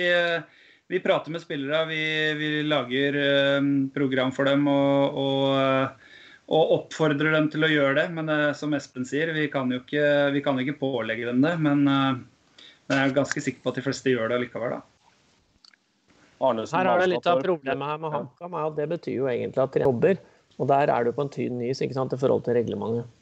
[0.87, 2.01] vi prater med spillere, vi,
[2.39, 4.67] vi lager øh, program for dem.
[4.71, 6.05] og, og
[6.47, 8.05] og oppfordrer dem til å gjøre det.
[8.15, 10.03] Men uh, som Espen sier, vi kan jo ikke,
[10.35, 11.55] vi kan ikke pålegge dem det.
[11.63, 12.21] Men uh,
[12.87, 14.77] jeg er ganske sikker på at de fleste gjør det likevel.
[14.77, 14.81] da.
[16.47, 18.57] Arnesen, her er det litt av problemet her med HamKam.
[18.61, 18.71] Ja.
[18.79, 20.19] Det betyr jo egentlig at de jobber.
[20.57, 23.13] Og der er du på en tynn is ikke sant, i forhold til reglementet.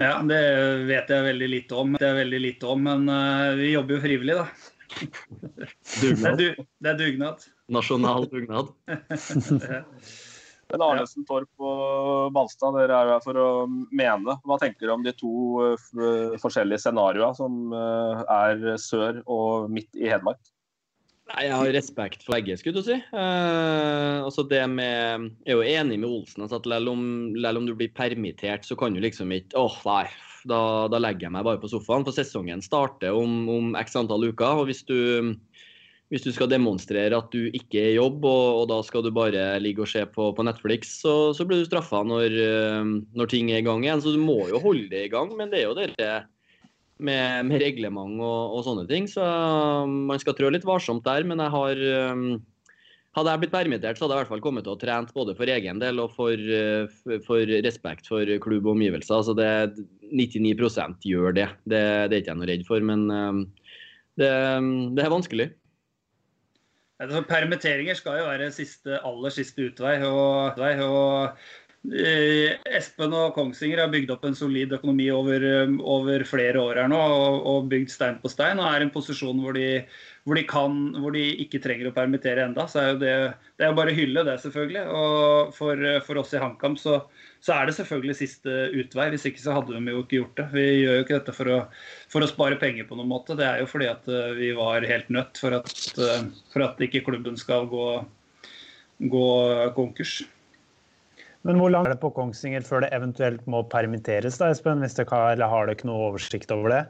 [0.00, 0.40] Ja, det
[0.88, 1.98] vet jeg veldig lite om.
[2.00, 4.71] Det er veldig lite om, Men uh, vi jobber jo frivillig, da.
[6.00, 6.22] Dugnad.
[6.22, 7.48] Det er, du, det er dugnad.
[7.72, 8.72] Nasjonal dugnad.
[10.72, 14.38] Men Arnesen, Torp og Balstad, dere er her for å mene.
[14.48, 15.32] Hva tenker du om de to
[15.76, 20.40] uh, forskjellige scenarioene som uh, er sør og midt i Hedmark?
[21.32, 22.96] Nei, Jeg har respekt for begge, skulle du si.
[22.98, 26.44] Eh, altså det med, jeg er jo enig med Olsen.
[26.44, 29.78] Altså at selv om, om, du blir permittert, så kan du liksom ikke åh, oh,
[29.86, 30.10] nei,
[30.48, 32.06] da, da, legger jeg meg bare på sofaen.
[32.06, 34.62] For sesongen starter om, om x antall uker.
[34.62, 35.34] og hvis du
[36.12, 39.08] hvis du skal demonstrere at du ikke er i jobb, og, og da skal du
[39.16, 43.30] bare ligge og se på, på Netflix, så, så, blir du straffa når, eh, når,
[43.32, 44.02] ting er i gang igjen.
[44.04, 45.32] Så du må jo holde det i gang.
[45.38, 46.10] Men det er jo det
[47.00, 49.08] med, med reglement og, og, sånne ting.
[49.08, 49.24] Så
[49.88, 51.24] man skal trå litt varsomt der.
[51.24, 52.20] Men jeg har eh,
[53.16, 55.34] hadde jeg blitt permittert, så hadde jeg i hvert fall kommet til å trent både
[55.36, 59.18] for egen del og for, eh, for respekt for klubb og omgivelser.
[59.22, 59.48] Altså det,
[60.12, 61.48] 99 gjør det.
[61.64, 61.82] det.
[62.10, 62.14] det.
[62.14, 63.08] er ikke jeg noe redd for, men
[64.20, 64.30] det,
[64.96, 65.48] det er vanskelig.
[67.02, 69.96] Altså, permitteringer skal jo være siste, aller siste utvei.
[70.06, 75.46] og, og eh, Espen og Kongsvinger har bygd opp en solid økonomi over,
[75.80, 78.62] over flere år her nå og, og, bygd stein på stein.
[78.62, 79.82] og er i en posisjon hvor de,
[80.22, 83.14] hvor de, kan, hvor de ikke trenger å permittere enda, så er jo det,
[83.58, 84.82] det er jo bare hylle det, selvfølgelig.
[84.94, 87.00] Og for, for oss i HamKam så,
[87.42, 89.08] så er det selvfølgelig siste utvei.
[89.10, 90.46] Hvis ikke så hadde de jo ikke gjort det.
[90.54, 91.58] Vi gjør jo ikke dette for å,
[92.12, 93.34] for å spare penger på noen måte.
[93.38, 96.22] Det er jo fordi at eh, vi var helt nødt for at, eh,
[96.54, 97.88] for at ikke klubben skal gå,
[99.10, 99.26] gå
[99.74, 100.20] konkurs.
[101.42, 104.86] Men hvor langt er det på Kongsvinger før det eventuelt må permitteres, da, Espen?
[104.86, 106.84] Hvis det kan, eller har dere ikke noe oversikt over det?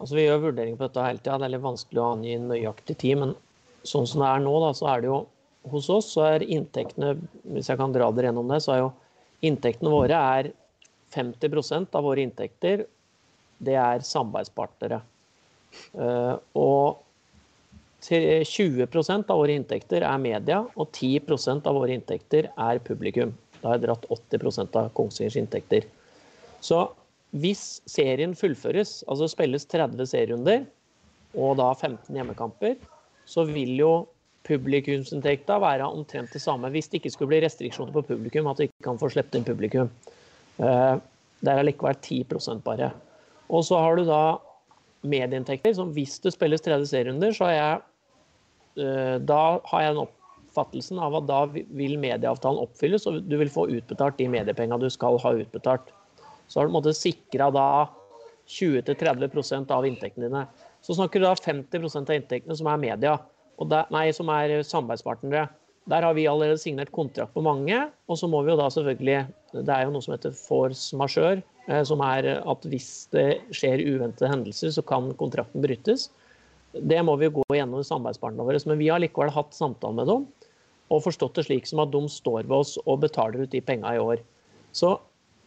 [0.00, 1.38] Altså, Vi gjør vurderinger på dette hele tida.
[1.40, 3.22] Det er litt vanskelig å angi nøyaktig tid.
[3.22, 3.34] Men
[3.86, 5.22] sånn som det er nå, da, så er det jo
[5.70, 7.16] hos oss så er inntektene
[7.50, 8.92] hvis jeg kan dra dere gjennom det, så er jo
[9.46, 10.52] inntektene våre er
[11.16, 12.84] 50% av våre inntekter
[13.66, 15.00] det er samarbeidspartnere.
[15.96, 17.02] Eh, og
[18.06, 23.32] 20% av våre inntekter er media, og 10% av våre inntekter er publikum.
[23.62, 25.88] Da har jeg dratt 80% av Kongsvingers inntekter.
[26.60, 26.84] Så
[27.34, 30.66] hvis serien fullføres, altså spilles 30 serierunder
[31.36, 32.76] og da 15 hjemmekamper,
[33.26, 33.92] så vil jo
[34.46, 38.66] publikumsinntekta være omtrent det samme hvis det ikke skulle bli restriksjoner på publikum, at du
[38.68, 39.90] ikke kan få sluppet inn publikum.
[40.62, 40.94] Eh,
[41.42, 42.92] det er allikevel 10 bare.
[43.50, 44.38] Og så har du da
[45.06, 50.06] medieinntekter, som hvis det spilles tredje serierunder, så har jeg eh, da har jeg den
[50.06, 54.90] oppfattelsen av at da vil medieavtalen oppfylles, og du vil få utbetalt de mediepengene du
[54.92, 55.92] skal ha utbetalt.
[56.48, 57.68] Så har du på sikra da
[58.46, 60.46] 20-30 av inntektene dine.
[60.82, 63.16] Så snakker du da 50% av inntektene som er media
[63.56, 65.46] der, nei, som er samarbeidspartnere.
[65.88, 67.78] Der har vi allerede signert kontrakt på mange.
[68.10, 71.42] Og så må vi jo da selvfølgelig Det er jo noe som heter force majeure,
[71.68, 76.10] eh, som er at hvis det skjer uventede hendelser, så kan kontrakten brytes.
[76.76, 78.60] Det må vi jo gå gjennom samarbeidspartnerne våre.
[78.68, 80.26] Men vi har likevel hatt samtale med dem
[80.92, 83.94] og forstått det slik som at de står ved oss og betaler ut de penga
[83.96, 84.20] i år.
[84.76, 84.98] Så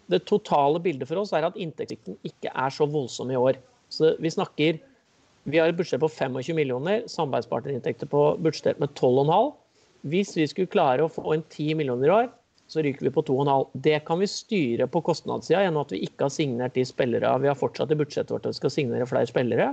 [0.10, 3.60] det totale bildet for oss er at inntektssvikten ikke er så voldsom i år.
[3.94, 4.80] Så vi snakker
[5.50, 9.54] vi har et budsjett på 25 millioner, samarbeidspartnerinntekter på budsjett med 12,5.
[10.12, 12.28] Hvis vi skulle klare å få inn 10 millioner i år,
[12.70, 13.70] så ryker vi på 2,5.
[13.88, 17.50] Det kan vi styre på kostnadssida gjennom at vi ikke har signert de spillere vi
[17.50, 19.72] har fortsatt i budsjettet vårt at vi skal signere flere spillere.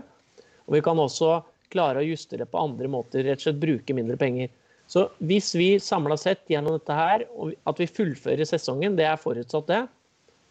[0.66, 1.40] Og vi kan også
[1.74, 4.48] klare å justere på andre måter, rett og slett bruke mindre penger.
[4.86, 7.26] Så hvis vi samla sett gjennom dette her,
[7.66, 9.82] at vi fullfører sesongen, det er forutsatt det,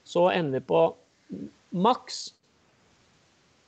[0.06, 0.82] så ender vi på
[1.76, 2.28] maks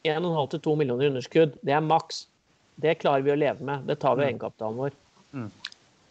[0.07, 1.57] 1,5-2 millioner i underskudd.
[1.65, 2.25] Det er maks.
[2.77, 3.87] Det klarer vi å leve med.
[3.89, 4.97] Det tar vi av egenkapitalen vår.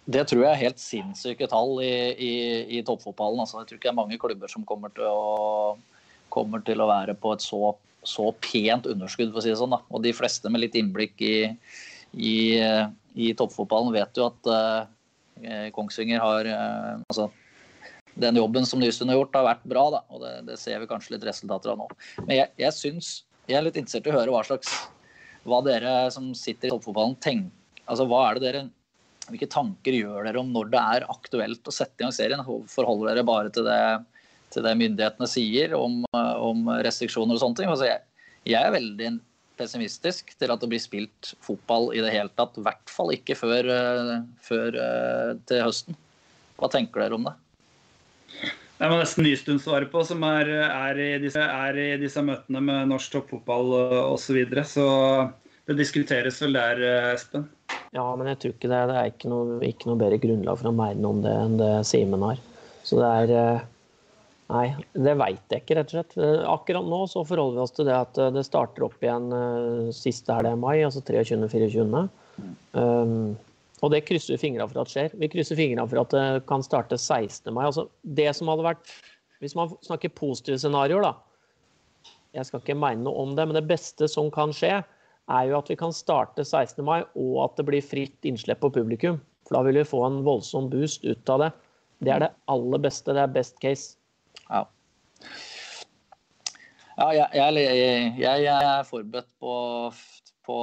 [0.07, 2.33] Det tror jeg er helt sinnssyke tall i, i,
[2.79, 3.41] i toppfotballen.
[3.43, 5.79] Altså, jeg tror ikke det er mange klubber som kommer til å,
[6.35, 7.73] kommer til å være på et så,
[8.07, 9.75] så pent underskudd, for å si det sånn.
[9.75, 9.81] Da.
[9.91, 11.39] Og de fleste med litt innblikk i,
[12.19, 12.37] i,
[13.15, 17.31] i toppfotballen vet jo at uh, Kongsvinger har uh, altså,
[18.17, 19.87] den jobben som Nysund har gjort, har vært bra.
[19.93, 21.89] Da, og det, det, ser vi kanskje litt resultater av nå.
[22.25, 23.11] Men jeg, jeg synes,
[23.47, 24.73] jeg er litt interessert i å høre hva slags
[25.47, 27.53] hva dere som sitter i toppfotballen tenker.
[27.87, 28.65] Altså, hva er det dere
[29.27, 32.43] hvilke tanker gjør dere om når det er aktuelt å sette i gang serien?
[32.71, 33.79] Forholder dere bare til det,
[34.55, 37.71] til det myndighetene sier om, om, restriksjoner og sånne ting?
[37.71, 38.03] Altså jeg,
[38.47, 39.13] jeg, er veldig
[39.59, 42.59] pessimistisk til at det blir spilt fotball i det hele tatt.
[42.59, 43.71] I hvert fall ikke før,
[44.47, 44.81] før
[45.49, 45.99] til høsten.
[46.57, 47.35] Hva tenker dere om det?
[48.77, 52.61] Det må nesten Nystuen svare på, som er, er, i disse, er, i disse, møtene
[52.61, 53.73] med norsk toppfotball
[54.03, 54.27] osv.
[54.27, 54.67] Så, videre.
[54.69, 54.89] så
[55.71, 56.83] det diskuteres vel der,
[57.15, 57.47] Espen?
[57.97, 60.69] Ja, men jeg tror ikke det, det er ikke noe, ikke noe bedre grunnlag for
[60.69, 62.45] å mene om det enn det Simen har.
[62.87, 63.65] Så det er
[64.47, 66.13] Nei, det veit jeg ikke, rett og slett.
[66.47, 69.27] Akkurat nå så forholder vi oss til det at det starter opp igjen
[69.97, 72.05] siste helg i mai, altså 23.-24.
[72.79, 73.33] Um,
[73.85, 75.15] og det krysser vi fingra for at skjer.
[75.21, 77.53] Vi krysser fingra for at det kan starte 16.
[77.53, 77.67] mai.
[77.67, 78.93] Altså det som hadde vært
[79.45, 82.13] Hvis man snakker positive scenarioer, da.
[82.33, 84.79] Jeg skal ikke mene noe om det, men det beste som kan skje,
[85.29, 86.81] er jo at vi kan starte 16.
[86.87, 89.19] mai, og at det blir fritt innslipp på publikum.
[89.45, 91.51] For da vil vi få en voldsom boost ut av det.
[92.05, 93.13] Det er det aller beste.
[93.13, 93.99] Det er best case.
[94.49, 94.65] Ja.
[96.97, 97.29] ja jeg,
[97.61, 99.55] jeg, jeg, er forberedt på,
[100.47, 100.57] på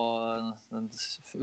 [0.72, 0.90] en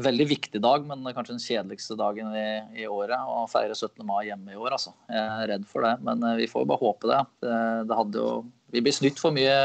[0.06, 2.46] veldig viktig dag, men kanskje den kjedeligste dagen i,
[2.82, 3.20] i året.
[3.20, 4.00] Å feire 17.
[4.08, 4.94] mai hjemme i år, altså.
[5.12, 5.94] Jeg er redd for det.
[6.06, 7.20] Men vi får bare håpe det.
[7.44, 7.58] det,
[7.90, 8.30] det hadde jo,
[8.72, 9.56] vi blir snytt for mye,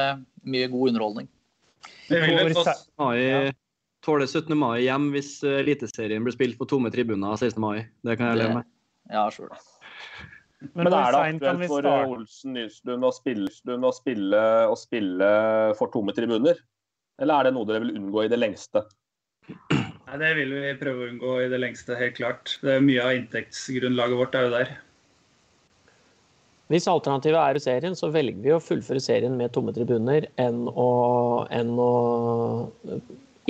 [0.44, 1.32] mye god underholdning.
[2.10, 3.54] Tåler
[4.06, 4.54] tåler 17.
[4.58, 7.58] mai hjem hvis Eliteserien blir spilt på tomme tribuner 16.
[7.62, 7.88] mai.
[8.06, 8.70] Det kan jeg leve med.
[9.10, 9.58] Ja, sure.
[10.74, 15.30] Men, Men er det aktuelt for Olsen Nystuen å spille, å spille, å spille
[15.78, 16.58] for tomme tribuner?
[17.22, 18.84] Eller er det noe dere vil unngå i det lengste?
[19.72, 22.58] Nei, Det vil vi prøve å unngå i det lengste, helt klart.
[22.62, 24.74] Det er Mye av inntektsgrunnlaget vårt er jo der.
[26.74, 30.90] Hvis alternativet er serien, så velger vi å fullføre serien med tomme tribuner enn å,
[31.54, 31.92] enn å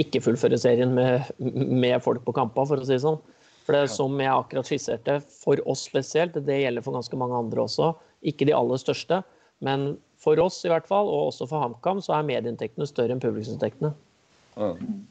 [0.02, 3.22] ikke fullføre serien med, med folk på kampa, for å si det sånn.
[3.66, 7.64] For det som jeg akkurat skisserte, for oss spesielt, det gjelder for ganske mange andre
[7.64, 7.94] også,
[8.28, 9.24] ikke de aller største,
[9.64, 13.24] men for oss i hvert fall, og også for HamKam, så er medieinntektene større enn
[13.24, 13.92] publikumsinntektene.
[14.56, 15.04] Mm.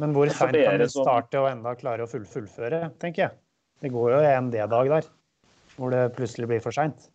[0.00, 3.38] Men hvor seint kan vi starte og enda klare å full fullføre, tenker jeg.
[3.80, 5.08] Det går jo en D-dag der,
[5.76, 7.08] hvor det plutselig blir for seint.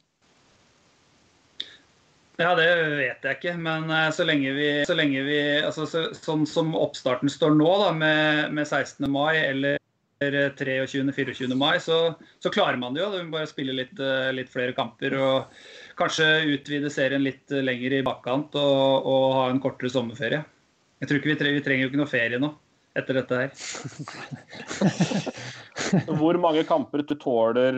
[2.35, 3.55] Ja, det vet jeg ikke.
[3.63, 7.91] Men så lenge vi, så lenge vi altså, så, Sånn som oppstarten står nå, da,
[7.95, 9.07] med, med 16.
[9.11, 9.79] mai eller
[10.23, 11.55] 23.-24.
[11.59, 13.11] mai, så, så, klarer man det jo.
[13.13, 13.99] Vi må bare spille litt,
[14.35, 15.59] litt, flere kamper og
[15.99, 20.43] kanskje utvide serien litt lenger i bakkant og, og ha en kortere sommerferie.
[21.01, 22.51] Jeg tror ikke vi, trenger, vi trenger jo ikke noe ferie nå
[22.95, 23.51] etter dette her.
[26.19, 27.75] Hvor mange kamper du tåler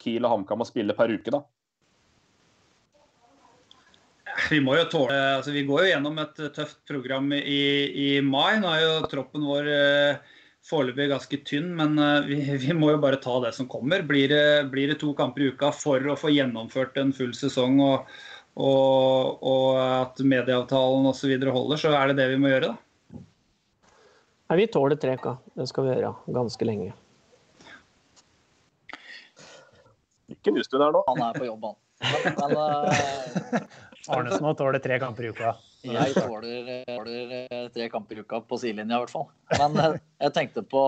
[0.00, 1.40] Kiel og HamKam å spille per uke, da?
[4.50, 8.58] Vi må jo tåle altså Vi går jo gjennom et tøft program i, i mai.
[8.60, 10.33] Nå er jo troppen vår eh,
[10.64, 11.98] foreløpig ganske tynn, men
[12.28, 14.04] vi, vi, må jo bare ta det som kommer.
[14.06, 17.80] Blir det, blir det, to kamper i uka for å få gjennomført en full sesong
[17.84, 18.10] og,
[18.56, 21.36] og, og at medieavtalen osv.
[21.44, 22.80] holder, så er det det vi må gjøre, da.
[24.50, 25.40] Nei, Vi tåler tre uker.
[25.56, 26.92] Det skal vi gjøre ganske lenge.
[30.32, 31.00] Ikke Nystuen der nå.
[31.08, 31.80] Han er på jobb, han.
[32.04, 35.54] Men, men, uh, Arnesen må tåle tre kamper i uka.
[35.84, 39.26] Jeg tåler, tåler tre kamper i uka på sidelinja, i hvert fall.
[39.52, 40.82] Men jeg, jeg tenkte på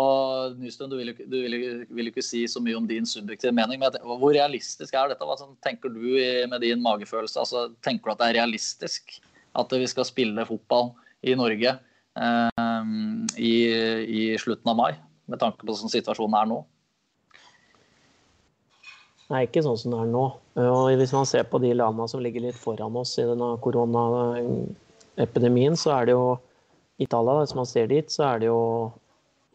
[0.56, 1.56] Nystuen, du vil du vil,
[1.98, 3.82] vil ikke si så mye om din subjektive mening.
[3.82, 5.28] men Hvor realistisk er dette?
[5.28, 6.00] Hva tenker du
[6.48, 7.42] med din magefølelse?
[7.44, 9.18] Altså, tenker du at det er realistisk
[9.56, 10.94] at vi skal spille fotball
[11.26, 12.88] i Norge eh,
[13.37, 13.54] i,
[14.04, 14.94] i, slutten av mai,
[15.28, 16.62] med tanke på sånn situasjonen er nå?
[19.26, 20.26] Nei, ikke sånn som det er nå.
[20.62, 23.56] Og hvis man ser på de landene som ligger litt foran oss i denne
[25.16, 26.38] koronaepidemien, så er det jo
[26.98, 28.92] Italia, hvis man ser dit, så er det jo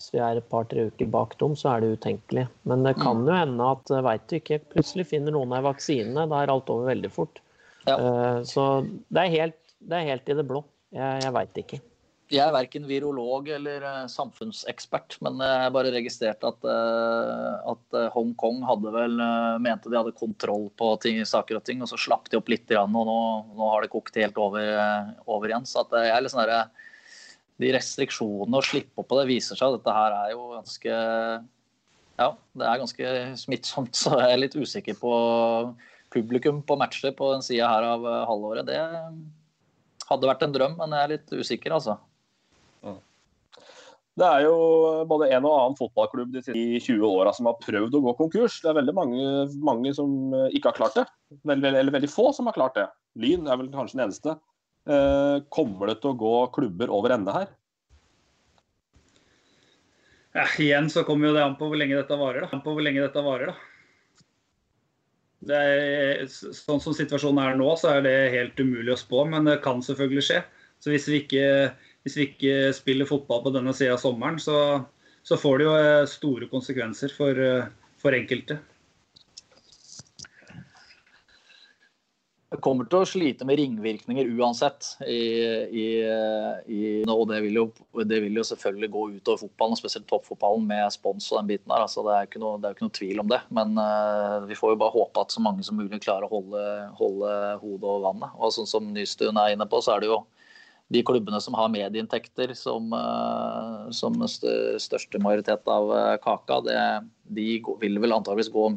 [0.02, 2.48] Hvis vi er et par-tre uker bak dem, så er det utenkelig.
[2.66, 6.24] Men det kan jo hende at veit du ikke, plutselig finner noen av vaksinene.
[6.26, 7.38] Da er alt over veldig fort.
[7.86, 8.42] Ja.
[8.42, 8.82] Så
[9.14, 10.64] det er, helt, det er, helt, i det blå.
[10.90, 11.80] Jeg, jeg veit ikke.
[12.32, 18.06] Jeg er verken virolog eller uh, samfunnsekspert, men jeg bare registrerte at, uh, at uh,
[18.14, 19.18] Hongkong hadde vel
[19.60, 22.72] mente de hadde kontroll på ting, saker og ting, og så slapp de opp litt,
[22.80, 23.04] og nå,
[23.58, 24.64] nå har det kokt helt over,
[25.28, 25.68] over igjen.
[25.68, 26.70] Så jeg er litt sånn der,
[27.62, 31.02] De restriksjonene og slippe opp på det viser seg at dette her er jo ganske
[32.22, 33.12] Ja, det er ganske
[33.44, 35.12] smittsomt, så jeg er litt usikker på
[36.16, 38.72] publikum på matcher på den sida her av halvåret.
[38.72, 38.80] Det
[40.08, 41.98] hadde vært en drøm, men jeg er litt usikker, altså.
[44.20, 44.56] Det er jo
[45.08, 48.58] både en og annen fotballklubb de siste 20 åra som har prøvd å gå konkurs.
[48.60, 49.28] Det er veldig mange,
[49.64, 51.06] mange som eh, ikke har klart det.
[51.46, 52.90] Eller, eller, veldig få som har klart det.
[53.24, 54.36] Lyn er vel kanskje den eneste.
[54.90, 57.50] Eh, kommer det til å gå klubber over ende her?
[60.36, 62.48] Ja, igjen så kommer jo det an på hvor lenge dette varer.
[62.48, 62.60] Da.
[62.64, 63.68] På hvor lenge dette varer, da.
[65.52, 69.62] Er, sånn som situasjonen er nå, så er det helt umulig å spå, men det
[69.64, 70.44] kan selvfølgelig skje.
[70.82, 71.46] Så hvis vi ikke
[72.06, 74.58] hvis vi ikke spiller fotball på denne sida av sommeren, så,
[75.22, 77.70] så, får det jo eh, store konsekvenser for, eh,
[78.02, 78.58] for enkelte.
[82.52, 84.90] Det kommer til å slite med ringvirkninger uansett.
[85.08, 85.22] I,
[85.72, 85.86] i,
[86.68, 90.92] i, og det vil, jo, det vil, jo, selvfølgelig gå utover fotballen, spesielt toppfotballen med
[90.92, 91.86] spons og den biten der.
[91.86, 93.40] Altså, det, er ikke ikke noe tvil om det.
[93.56, 96.66] Men uh, vi får jo bare håpe at så mange som mulig klarer å holde,
[97.00, 97.32] holde
[97.64, 98.36] hodet over vannet.
[98.36, 100.20] Og sånn som Nystuen er inne på, så er det jo
[100.92, 106.82] de klubbene som har medieinntekter som, eh, som største majoritet av eh, kaka, det,
[107.38, 107.48] de
[107.82, 108.68] vil vel antageligvis gå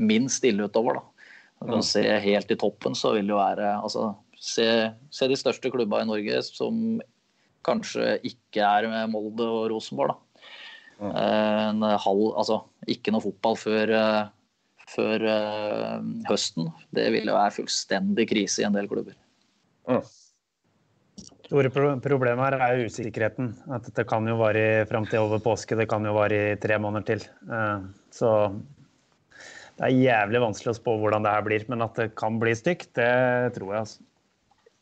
[0.00, 1.00] minst ille utover.
[1.00, 1.26] da.
[1.68, 4.66] Når se helt i toppen, så vil det jo være altså, se,
[5.12, 7.00] se, de største klubba i Norge som
[7.66, 10.14] kanskje ikke er med Molde og Rosenborg.
[10.14, 10.46] da.
[11.00, 13.92] En halv, altså ikke noe fotball før,
[14.88, 15.26] før
[16.28, 16.72] høsten.
[16.96, 19.16] Det ville være fullstendig krise i en del klubber.
[19.88, 20.00] Mm
[21.50, 23.50] store problemet her er jo usikkerheten.
[23.74, 25.78] At dette kan jo vare fram til over påske.
[25.78, 27.24] Det kan jo vare i tre måneder til.
[27.50, 28.30] Eh, så
[29.80, 31.66] det er jævlig vanskelig å spå hvordan det her blir.
[31.72, 33.82] Men at det kan bli stygt, det tror jeg.
[33.82, 34.06] altså.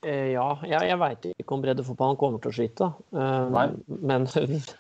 [0.07, 2.91] Eh, ja, jeg, jeg veit ikke om breddefotballen kommer til å slite.
[3.17, 3.69] Eh, Nei.
[4.13, 4.29] Men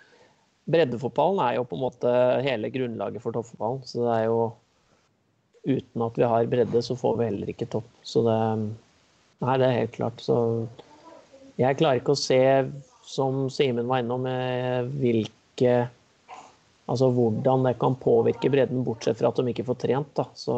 [0.72, 2.12] breddefotballen er jo på en måte
[2.44, 3.80] hele grunnlaget for toppfotballen.
[3.88, 4.40] Så det er jo
[5.68, 7.88] Uten at vi har bredde, så får vi heller ikke topp.
[8.06, 8.36] Så det
[9.42, 10.22] Nei, det er helt klart.
[10.22, 10.36] Så
[11.58, 12.40] jeg klarer ikke å se,
[13.08, 14.26] som Simen var innom,
[14.98, 15.88] hvilke
[16.88, 20.08] Altså hvordan det kan påvirke bredden, bortsett fra at de ikke får trent.
[20.16, 20.24] Da.
[20.38, 20.54] Så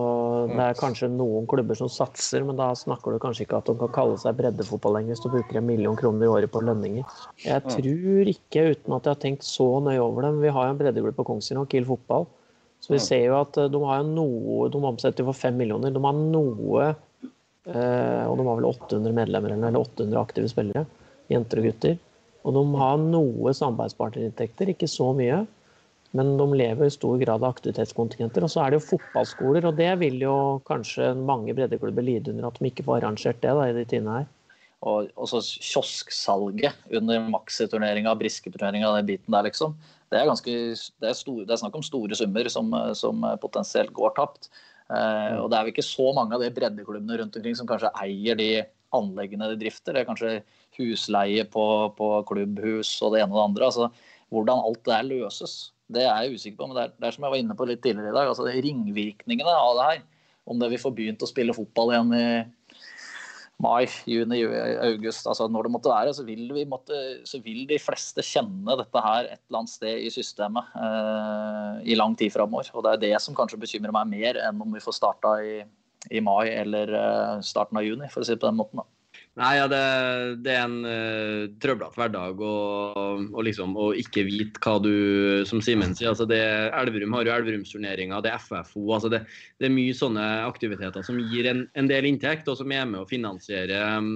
[0.52, 3.74] Det er kanskje noen klubber som satser, men da snakker du kanskje ikke at de
[3.80, 7.02] kan kalle seg breddefotball lenger hvis du bruker en million kroner i året på lønninger.
[7.42, 10.76] Jeg tror ikke, uten at jeg har tenkt så nøye over dem Vi har jo
[10.76, 12.28] en breddeklubb på Kongsvinger, Kiel fotball.
[12.80, 15.90] Så vi ser jo at eh, de har noe De omsetter for fem millioner.
[15.92, 16.94] De har noe Eh,
[17.68, 20.86] og de har vel 800 medlemmer eller 800 aktive spillere,
[21.30, 21.98] jenter og gutter.
[22.48, 25.42] Og de har noe samarbeidspartnerinntekter, ikke så mye.
[26.16, 28.42] Men de lever i stor grad av aktivitetskontingenter.
[28.42, 30.34] Og så er det jo fotballskoler, og det vil jo
[30.66, 34.16] kanskje mange breddeklubber lide under at de ikke får arrangert det da, i de tidene
[34.18, 34.28] her.
[34.90, 39.76] Og også kiosksalget under maxiturneringa, brisketurneringa, den biten der, liksom.
[40.10, 40.50] Det er, ganske,
[41.04, 44.48] det er, store, det er snakk om store summer som, som potensielt går tapt.
[44.90, 47.92] Uh, og det er vel ikke så mange av de breddeklubbene rundt omkring som kanskje
[48.02, 48.50] eier de
[48.96, 49.94] anleggene de drifter.
[49.94, 50.32] Det er kanskje
[50.78, 53.68] husleie på, på klubbhus og det ene og det andre.
[53.68, 55.54] Altså, hvordan alt det her løses,
[55.90, 56.70] det er jeg usikker på.
[56.70, 58.48] Men det er, det er som jeg var inne på litt tidligere i dag, altså
[58.50, 60.02] ringvirkningene av det her.
[60.50, 62.26] Om det vi får begynt å spille fotball igjen i
[63.60, 64.40] mai, juni,
[64.86, 69.02] august, altså når det måtte være, så vil, måtte, så vil, de fleste kjenne dette
[69.04, 72.70] her et eller annet sted i systemet eh, i lang tid framover.
[72.74, 75.60] Og det er det som kanskje bekymrer meg mer enn om vi får starta i,
[76.10, 78.82] i mai eller eh, starten av juni, for å si det på den måten.
[78.82, 78.99] da.
[79.38, 79.80] Nei, ja, det,
[80.42, 84.90] det, er en uh, trøblete hverdag å liksom, ikke vite hva du
[85.46, 86.40] Som Simen sier, altså det,
[86.74, 88.88] Elverum har jo Elverumsturneringer, det er FFO.
[88.96, 89.22] altså det,
[89.60, 93.04] det, er mye sånne aktiviteter som gir en, en, del inntekt, og som er med
[93.04, 94.12] å finansiere um,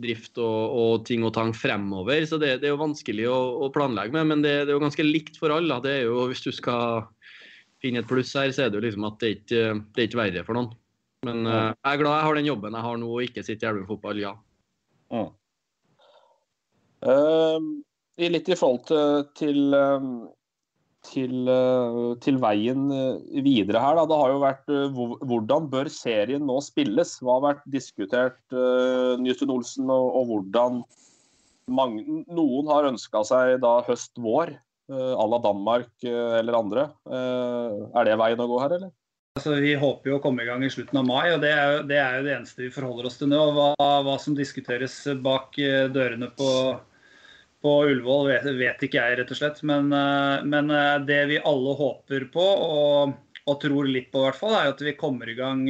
[0.00, 2.24] drift og, og, ting og tang fremover.
[2.24, 5.04] Så det, det er jo vanskelig å, å, planlegge med, men det, er jo ganske
[5.04, 5.82] likt for alle.
[5.84, 7.04] Det er jo, Hvis du skal
[7.84, 10.24] finne et pluss her, så er det jo liksom at det ikke det er ikke
[10.24, 10.72] verre for noen.
[11.26, 13.66] Men uh, jeg er glad jeg har den jobben jeg har nå og ikke sitter
[13.66, 14.34] i Elverum fotball, ja.
[15.12, 15.30] Mm.
[17.00, 17.60] Uh,
[18.20, 20.08] litt i forhold til, til, ehm,
[21.08, 23.96] til, uh, til veien eh, videre her.
[23.96, 24.06] Da.
[24.08, 24.72] Det har jo vært
[25.30, 27.14] Hvordan bør serien nå spilles?
[27.24, 30.82] Hva har vært diskutert, uh, Newton Olsen, og, og hvordan
[31.70, 34.56] mange, Noen har ønska seg da høst-vår,
[34.90, 36.84] à la Danmark eller andre.
[37.06, 38.90] er det veien å gå her, eller?
[39.38, 41.68] Altså, vi håper jo å komme i gang i slutten av mai, og det er,
[41.70, 43.38] jo det, er jo det eneste vi forholder oss til nå.
[43.54, 43.68] Hva,
[44.02, 46.48] hva som diskuteres bak eh, dørene på,
[47.62, 49.60] på Ullevål vet, vet ikke jeg, rett og slett.
[49.70, 53.14] Men, eh, men eh, det vi alle håper på, og,
[53.46, 55.62] og tror litt på, i hvert fall, er at vi kommer i gang,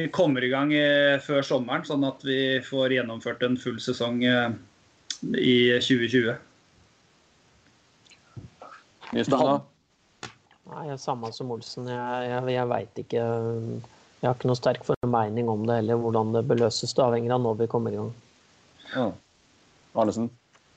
[0.00, 0.72] vi kommer i gang
[1.20, 6.32] før sommeren, sånn at vi får gjennomført en full sesong i 2020.
[10.70, 11.88] Nei, jeg er samme som Olsen.
[11.90, 13.22] Jeg, jeg, jeg veit ikke.
[14.20, 16.92] Jeg har ikke noe sterk formening om det heller, hvordan det bør løses.
[16.94, 18.12] Det avhenger av når vi kommer i gang.
[18.92, 19.06] Ja.
[19.98, 20.28] Arnesen?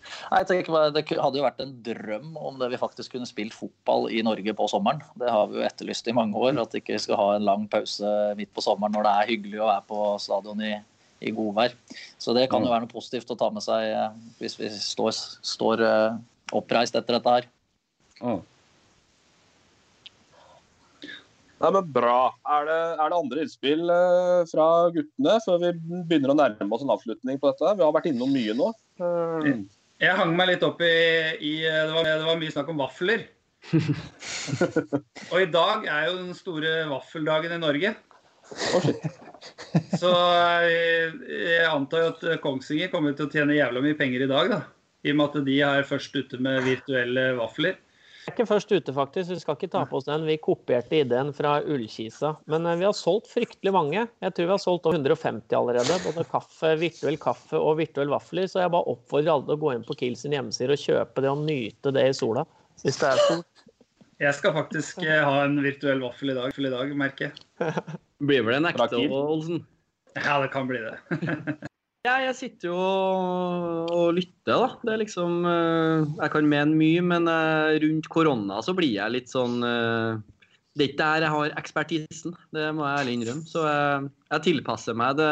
[0.03, 3.27] Nei, jeg tenker bare, Det hadde jo vært en drøm om det vi faktisk kunne
[3.29, 5.03] spilt fotball i Norge på sommeren.
[5.19, 6.57] Det har vi jo etterlyst i mange år.
[6.63, 9.61] At vi ikke skal ha en lang pause midt på sommeren når det er hyggelig
[9.61, 10.73] å være på stadion i,
[11.23, 11.75] i godvær.
[12.21, 14.09] Så det kan jo være noe positivt å ta med seg eh,
[14.41, 15.13] hvis vi står,
[15.53, 16.17] står eh,
[16.55, 17.47] oppreist etter dette her.
[18.23, 18.41] Mm.
[21.63, 22.17] Nei, men Bra.
[22.57, 25.69] Er det, er det andre innspill eh, fra guttene før vi
[26.09, 27.75] begynner å nærme oss en avslutning på dette?
[27.79, 28.67] Vi har vært innom mye nå.
[28.99, 29.47] Eh,
[30.03, 30.91] Jeg hang meg litt opp i,
[31.39, 33.23] i det, var, det var mye snakk om vafler.
[35.31, 37.93] Og i dag er jo den store vaffeldagen i Norge.
[39.95, 44.31] Så jeg, jeg antar jo at Kongsvinger kommer til å tjene jævla mye penger i
[44.31, 44.61] dag, da.
[45.03, 47.79] I og med at de er først ute med virtuelle vafler.
[48.23, 49.33] Vi er ikke først ute, faktisk.
[49.33, 50.23] Vi skal ikke ta på oss den.
[50.23, 52.29] Vi kopierte ideen fra Ullkisa.
[52.47, 54.05] Men eh, vi har solgt fryktelig mange.
[54.23, 55.97] Jeg tror vi har solgt over 150 allerede.
[56.05, 58.47] Både kaffe, virtuell kaffe og virtuell vafler.
[58.47, 61.25] Så jeg bare oppfordrer alle til å gå inn på Kiel sin hjemmeside og kjøpe
[61.25, 62.45] det og nyte det i sola.
[62.85, 63.43] Hvis det er sol.
[64.23, 67.85] Jeg skal faktisk eh, ha en virtuell vaffel i dag, i dag merker jeg.
[68.23, 69.65] Blir vel en ekte Olsen?
[70.15, 70.95] Ja, det kan bli det.
[72.03, 74.65] Ja, jeg sitter jo og, lytter, da.
[74.83, 79.13] Det er liksom eh, Jeg kan mene mye, men eh, rundt korona så blir jeg
[79.13, 80.19] litt sånn eh,
[80.75, 83.47] Det er ikke der jeg har ekspertisen, det må jeg ærlig innrømme.
[83.47, 85.31] Så jeg, jeg tilpasser meg det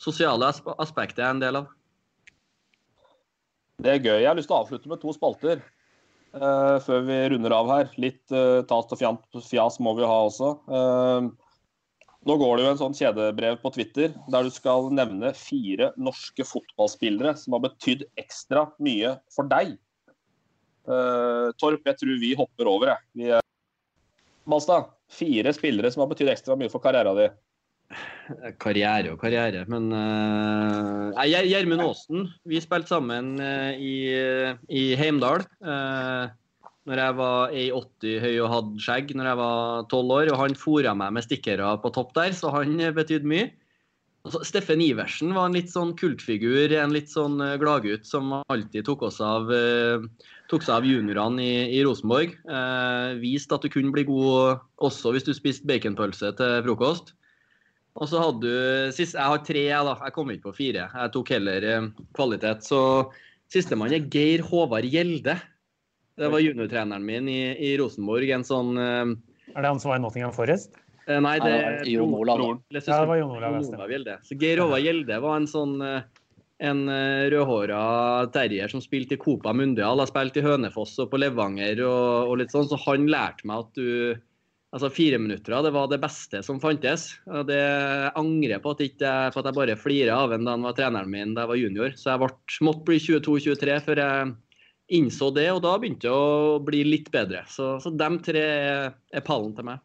[0.00, 1.68] sosiale aspektet jeg er en del av.
[3.80, 4.16] Det er gøy.
[4.20, 5.60] Jeg har lyst til å avslutte med to spalter
[6.36, 7.92] uh, før vi runder av her.
[8.02, 10.50] Litt uh, tas og fjas må vi ha også.
[10.68, 11.30] Eh,
[12.28, 16.44] nå går det jo en sånn kjedebrev på Twitter der du skal nevne fire norske
[16.44, 19.76] fotballspillere som har betydd ekstra mye for deg.
[20.84, 23.06] Uh, Torp, jeg tror vi hopper over, jeg.
[23.16, 23.40] Vi, uh,
[24.48, 27.38] Balstad, fire spillere som har betydd ekstra mye for karrieren din.
[28.62, 32.28] Karriere og karriere, men uh, Gjermund Aasen.
[32.46, 34.12] Vi spilte sammen uh, i,
[34.68, 35.46] i Heimdal.
[35.64, 36.28] Uh,
[36.88, 40.30] når jeg var 1,80 høy og hadde skjegg når jeg var 12 år.
[40.32, 43.50] Og han fora meg med stikkere på topp der, så han eh, betydde mye.
[44.26, 48.34] Og så Steffen Iversen var en litt sånn kultfigur, en litt sånn eh, gladgutt som
[48.52, 50.04] alltid tok, oss av, eh,
[50.52, 52.34] tok seg av juniorene i, i Rosenborg.
[52.44, 57.14] Eh, viste at du kunne bli god også hvis du spiste baconpølse til frokost.
[57.96, 59.96] Og så hadde du sist, Jeg har tre, jeg, da.
[60.04, 60.84] Jeg kom ikke på fire.
[60.92, 61.64] Jeg tok heller
[62.14, 62.62] kvalitet.
[62.62, 62.82] Så
[63.50, 65.34] sistemann er Geir Håvard Gjelde.
[66.20, 68.28] Det var juniortreneren min i, i Rosenborg.
[68.36, 69.12] En sånn uh,
[69.54, 70.76] Er det han som var i Nottingham Forest?
[71.08, 72.42] Uh, Nei, det er Jon Olav.
[72.70, 73.60] Ja, det var Jon Olav,
[73.90, 74.18] Gjelde.
[74.26, 76.00] Så Geir Håvard Gjelde var en sånn uh,
[76.60, 76.82] en
[77.32, 77.82] rødhåra
[78.34, 79.96] terrier som spilte i Copa Mundial.
[79.96, 82.68] Har spilt i Hønefoss og på Levanger og, og litt sånn.
[82.68, 84.18] Så han lærte meg at du
[84.70, 87.08] Altså Fire minutter det var det beste som fantes.
[87.26, 87.62] og Det
[88.14, 91.34] angrer på at, ikke, at jeg bare flira av ham da han var treneren min
[91.34, 91.96] da jeg var junior.
[91.98, 92.30] Så jeg ble,
[92.68, 94.30] måtte bli 22-23 før jeg
[94.90, 97.44] innså det, og da begynte det å bli litt bedre.
[97.50, 99.82] Så, så de tre er, er pallen til meg.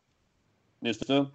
[0.86, 1.28] Nystuen?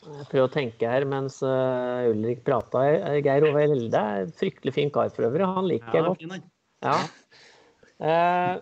[0.00, 2.86] Jeg prøver å tenke her mens eh, Ulrik prata.
[3.20, 5.44] Geir Ove Helde er en fryktelig fin kar for øvrig.
[5.44, 6.24] Han liker jeg Ja, godt.
[6.24, 6.46] fin.
[6.80, 6.96] Ja.
[8.00, 8.54] Uh,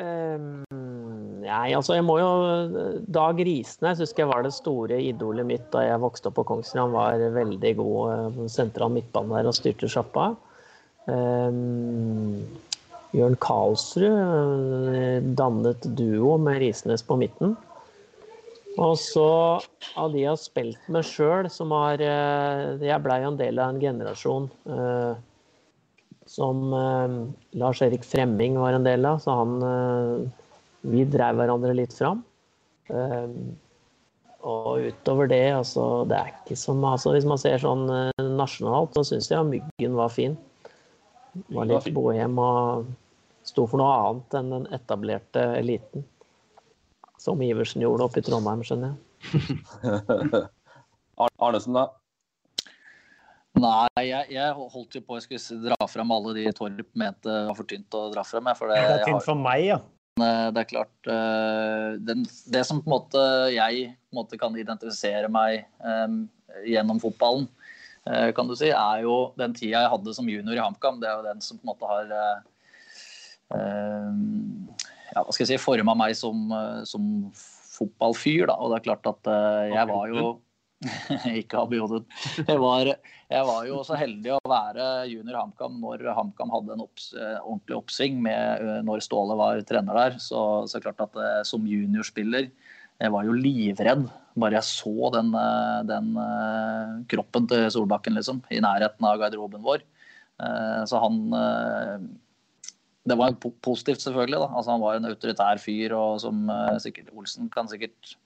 [0.00, 0.46] um,
[1.44, 2.30] nei, altså jeg må jo
[3.12, 6.86] Dag Risnes husker jeg var det store idolet mitt da jeg vokste opp på Kongsvinger.
[6.86, 10.30] Han var veldig god eh, sentral midtbane der og styrte sjappa.
[10.32, 10.53] Ehm,
[13.14, 17.54] Jørn Karlsrud eh, dannet duo med Risnes på midten.
[18.74, 19.28] Og så
[19.94, 23.70] av de jeg har spilt med sjøl, som har eh, Jeg blei en del av
[23.70, 25.12] en generasjon eh,
[26.26, 27.18] som eh,
[27.60, 30.16] Lars-Erik Fremming var en del av, så han eh,
[30.90, 32.24] Vi drev hverandre litt fram.
[32.90, 33.28] Eh,
[34.44, 38.96] og utover det, altså Det er ikke som altså, Hvis man ser sånn eh, nasjonalt,
[38.98, 40.34] så syns jeg Myggen var fin.
[41.34, 42.90] Var litt bohem og
[43.44, 46.06] sto for noe annet enn den etablerte eliten.
[47.20, 50.44] Som Iversen gjorde oppe i Trondheim, skjønner jeg.
[51.44, 51.88] Arnesen, da?
[53.54, 57.54] Nei, jeg, jeg holdt jo på jeg skulle dra fram alle de Torp mente var
[57.54, 58.50] for tynt å dra fram.
[58.58, 59.78] For det, Det er tynt for meg, ja.
[60.18, 61.08] Eh, Det er klart
[62.06, 62.16] Det,
[62.54, 63.22] Det som på en måte
[63.54, 66.24] jeg på en måte kan identifisere meg um,
[66.66, 67.63] gjennom fotballen, eh,
[68.36, 71.00] kan du si, er jo den tida jeg hadde som junior i HamKam.
[71.00, 72.38] Det er jo den som på en måte har eh,
[75.14, 76.50] ja, hva skal jeg si, forma meg som,
[76.88, 78.48] som fotballfyr.
[78.50, 78.58] Da.
[78.60, 79.30] Og det er klart at
[79.72, 80.26] jeg var jo
[81.40, 82.90] ikke Abu Jeg, var,
[83.30, 87.78] jeg var jo så heldig å være junior HamKam når HamKam hadde en opps, ordentlig
[87.78, 90.18] oppsving med når Ståle var trener der.
[90.20, 90.38] Så,
[90.68, 91.16] så klart at
[91.48, 92.50] som juniorspiller
[93.02, 95.30] jeg var jo livredd bare jeg så den,
[95.86, 96.10] den
[97.10, 99.84] kroppen til Solbakken liksom, i nærheten av garderoben vår.
[100.90, 101.20] Så han
[103.04, 104.40] Det var positivt, selvfølgelig.
[104.40, 104.48] Da.
[104.48, 106.48] Altså, han var en autoritær fyr, og som
[106.82, 108.16] sikkert Olsen kan sikkert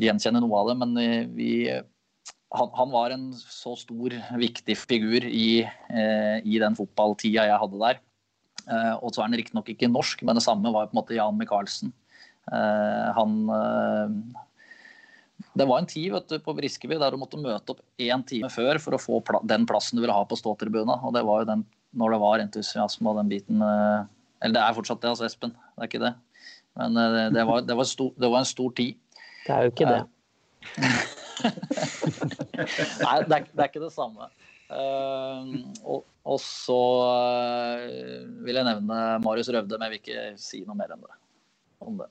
[0.00, 0.76] gjenkjenne noe av det.
[0.80, 0.94] Men
[1.36, 7.82] vi, han, han, var en så stor, viktig figur i, i den fotballtida jeg hadde
[7.82, 8.00] der.
[9.02, 11.36] Og så er han riktignok ikke norsk, men det samme var på en måte Jan
[11.36, 11.92] Michaelsen.
[12.50, 13.36] Han
[15.54, 18.50] det var en tid vet du, på Briskeby der du måtte møte opp én time
[18.50, 20.98] før for å få pla den plassen du ville ha på ståtribunen.
[21.06, 21.62] Og det var jo den
[21.94, 25.54] når det var entusiasme og den biten Eller det er fortsatt det, altså, Espen.
[25.54, 26.14] Det er ikke det.
[26.74, 27.04] Men det,
[27.36, 28.98] det, var, det, var, stor, det var, en stor tid.
[29.46, 30.02] Det er jo ikke det.
[33.04, 34.28] Nei, det er, det er, ikke det samme.
[34.64, 40.64] Uh, og, og, så uh, vil jeg nevne Marius Røvde, men jeg vil ikke si
[40.64, 41.14] noe mer enn det.
[41.84, 42.08] Om det.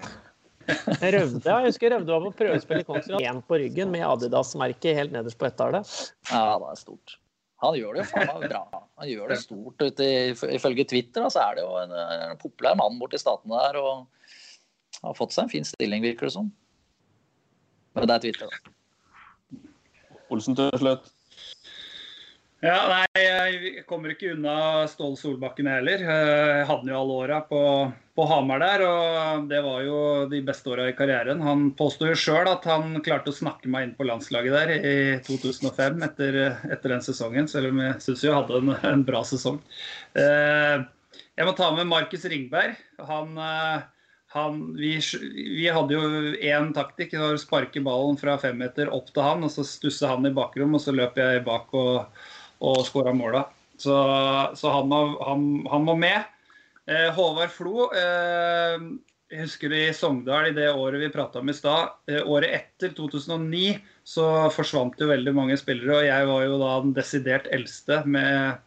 [0.64, 3.26] Røvde, jeg husker Røvde var på prøvespill i Kongsvinger.
[3.28, 5.90] Én på ryggen med Adidas-merket helt nederst på Etterhallet.
[6.30, 7.18] Ja, det er stort.
[7.64, 8.84] Han gjør det jo faen meg bra.
[9.00, 9.84] Han gjør det stort.
[9.84, 10.08] Ute,
[10.56, 13.80] ifølge Twitter da, så er det jo en, en populær mann borti statene der.
[13.80, 16.52] Og har fått seg en fin stilling, virker det som.
[17.96, 18.74] Men det er Twitter, da.
[20.34, 21.12] Olsen til slutt.
[22.64, 26.00] Ja, nei, Jeg kommer ikke unna Ståle Solbakken heller.
[26.00, 27.60] Jeg hadde jo alle åra på,
[28.16, 29.98] på, Hamar der, og det var jo
[30.32, 31.42] de beste åra i karrieren.
[31.44, 34.94] Han påstår jo sjøl at han klarte å snakke meg inn på landslaget der i
[35.28, 36.38] 2005 etter,
[36.72, 39.60] etter den sesongen, selv om jeg syns jeg hadde en, en, bra sesong.
[40.16, 42.78] Jeg må ta med Markus Ringberg.
[43.10, 43.34] Han,
[44.38, 44.94] han, vi,
[45.34, 47.12] vi, hadde jo én taktikk.
[47.12, 50.32] Det var å sparke ballen fra femmeter opp til han, og så stusse han i
[50.32, 52.24] bakrom, og så løp jeg bak og
[52.64, 53.46] og skåra måla.
[53.78, 53.96] Så,
[54.56, 56.30] så han, må, han, han, må, med.
[56.88, 58.86] Eh, Håvard Flo eh,
[59.34, 61.96] jeg husker i Sogndal i det året vi prata om i stad.
[62.06, 65.96] Eh, året etter, 2009, så forsvant jo veldig mange spillere.
[65.98, 68.62] Og jeg var jo da den desidert eldste med,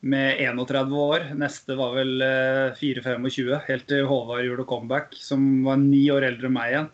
[0.00, 1.28] med 31 år.
[1.36, 2.24] Neste var vel
[2.80, 6.90] 4-25, eh, helt til Håvard gjorde comeback, som var ni år eldre enn meg igjen.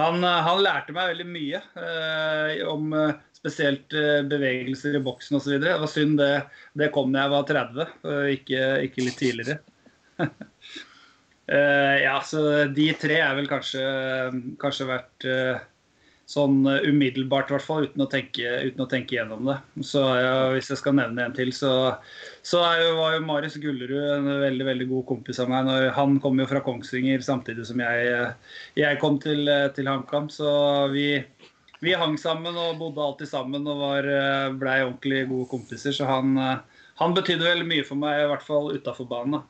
[0.00, 2.90] Han, eh, han lærte meg veldig mye eh, om
[3.46, 5.58] spesielt eh, bevegelser i boksen osv.
[5.62, 6.32] Det var synd det,
[6.74, 7.94] det kom da jeg var 30,
[8.34, 9.60] ikke, ikke litt tidligere.
[10.18, 12.42] uh, ja, så
[12.74, 13.86] de tre er vel kanskje,
[14.62, 15.62] kanskje vært uh,
[16.26, 19.60] sånn umiddelbart, i hvert fall, uten å tenke, uten å tenke gjennom det.
[19.86, 21.70] Så ja, Hvis jeg skal nevne en til, så,
[22.42, 25.68] så jo, var jo Marius Gullerud en veldig veldig god kompis av meg.
[25.70, 28.32] Når, han kom jo fra Kongsvinger samtidig som jeg,
[28.82, 29.46] jeg kom til,
[29.78, 30.26] til HamKam.
[30.34, 30.50] Så
[30.90, 31.12] vi,
[31.80, 35.92] vi hang sammen og bodde alltid sammen og var, eh, blei ordentlig gode kompiser.
[35.92, 36.58] Så han, eh,
[37.02, 39.32] han betydde veldig mye for meg, i hvert fall utafor banen.
[39.32, 39.42] da.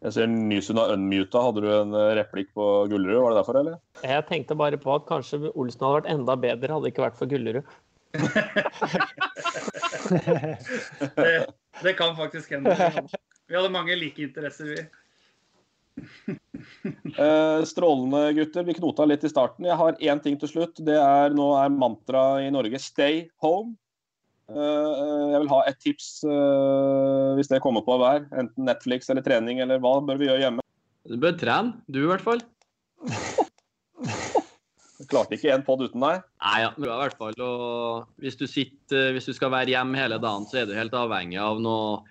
[0.00, 1.42] Jeg ser Nysund har unmuta.
[1.44, 3.20] Hadde du en eh, replikk på Gullerud?
[3.20, 3.76] Var det derfor, eller?
[4.02, 7.18] Jeg tenkte bare på at kanskje Olsen hadde vært enda bedre hadde det ikke vært
[7.20, 7.64] for Gullerud.
[11.20, 11.46] det,
[11.84, 12.72] det, kan faktisk hende.
[13.46, 16.38] Vi hadde mange like interesser, vi.
[17.20, 18.64] Eh, strålende, gutter.
[18.64, 19.66] Vi knota litt i starten.
[19.68, 20.80] Jeg har én ting til slutt.
[20.86, 23.76] Det er Nå er mantraet i Norge 'stay home'.
[24.50, 28.24] Eh, jeg vil ha et tips eh, hvis det kommer på hver.
[28.34, 30.64] Enten Netflix eller trening, eller hva bør vi gjøre hjemme?
[31.06, 32.42] Du bør trene, du i hvert fall.
[35.10, 36.24] Klarte ikke én pod uten deg?
[36.42, 37.34] Nei, ja, i hvert fall.
[37.40, 40.94] Og hvis du, sitter, hvis du skal være hjemme hele dagen, så er du helt
[40.94, 42.02] avhengig av noe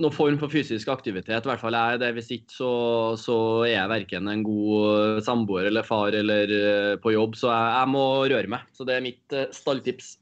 [0.00, 1.44] noen form for fysisk aktivitet.
[1.44, 2.10] I hvert fall er det.
[2.16, 2.72] Hvis ikke så,
[3.20, 3.36] så
[3.66, 7.92] er jeg verken en god samboer eller far eller eh, på jobb, så jeg, jeg,
[7.94, 8.68] må røre meg.
[8.74, 10.16] Så det er mitt uh, stalltips.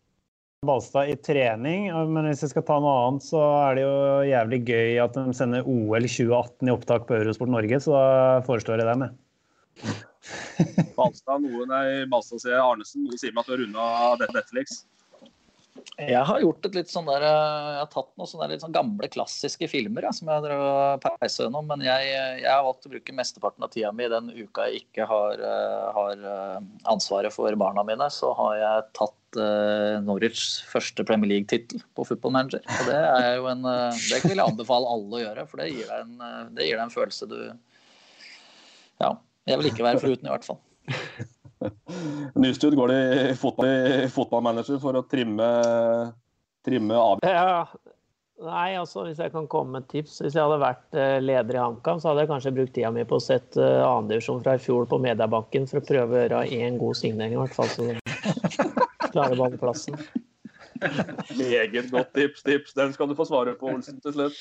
[0.62, 3.96] Balstad i trening, men hvis jeg skal ta noe annet, så er det jo
[4.28, 8.12] jævlig gøy at de sender OL 2018 i opptak på Eurosport Norge, så da
[8.46, 9.96] foreslår jeg dem, jeg.
[10.94, 14.84] Balstad, noe, nei, Balstad sier Arnesen, noe sier meg at du har runda Netflix.
[15.96, 18.74] Jeg har gjort et litt sånn der, eh, jeg har tatt noen sånne litt sånn
[18.74, 21.66] gamle, klassiske filmer ja, som jeg har peisa gjennom.
[21.70, 25.08] Men jeg, jeg, har valgt å bruke mesteparten av tida mi den uka jeg ikke
[25.08, 26.60] har, eh, har eh,
[26.92, 28.08] ansvaret for barna mine.
[28.12, 32.64] Så har jeg tatt uh, Norwichs første Premier League-tittel på Football Manager.
[32.68, 35.88] Og det er jo en, det vil jeg anbefale alle å gjøre, for det gir
[35.88, 37.38] deg en, det gir deg en følelse du
[39.00, 39.14] Ja,
[39.48, 40.60] jeg vil ikke være foruten, i hvert fall.
[42.42, 43.00] Nystuen går det
[43.30, 43.72] i fotball,
[44.12, 45.48] fotballmanager for å trimme,
[46.66, 47.24] trimme av...
[47.26, 47.66] Ja.
[48.42, 50.16] Nei, altså hvis jeg kan komme med et tips.
[50.24, 53.04] Hvis jeg hadde vært eh, leder i HamKam, så hadde jeg kanskje brukt tida mi
[53.06, 56.42] på å sette uh, annendivisjon fra i fjor på Mediabanken for å prøve å gjøre
[56.56, 57.70] én god signering, i hvert fall.
[57.70, 60.00] Så de klarer ballplassen.
[61.38, 62.74] Meget godt tips, tips.
[62.78, 64.40] Den skal du få svare på, Olsen, til slutt.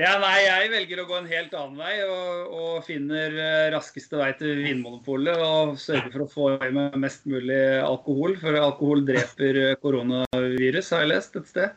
[0.00, 4.16] Ja, nei, jeg velger å gå en helt annen vei og, og finner uh, raskeste
[4.16, 8.38] vei til Vinmonopolet og sørger for å få i meg mest mulig alkohol.
[8.40, 11.76] For alkohol dreper koronavirus, har jeg lest et sted.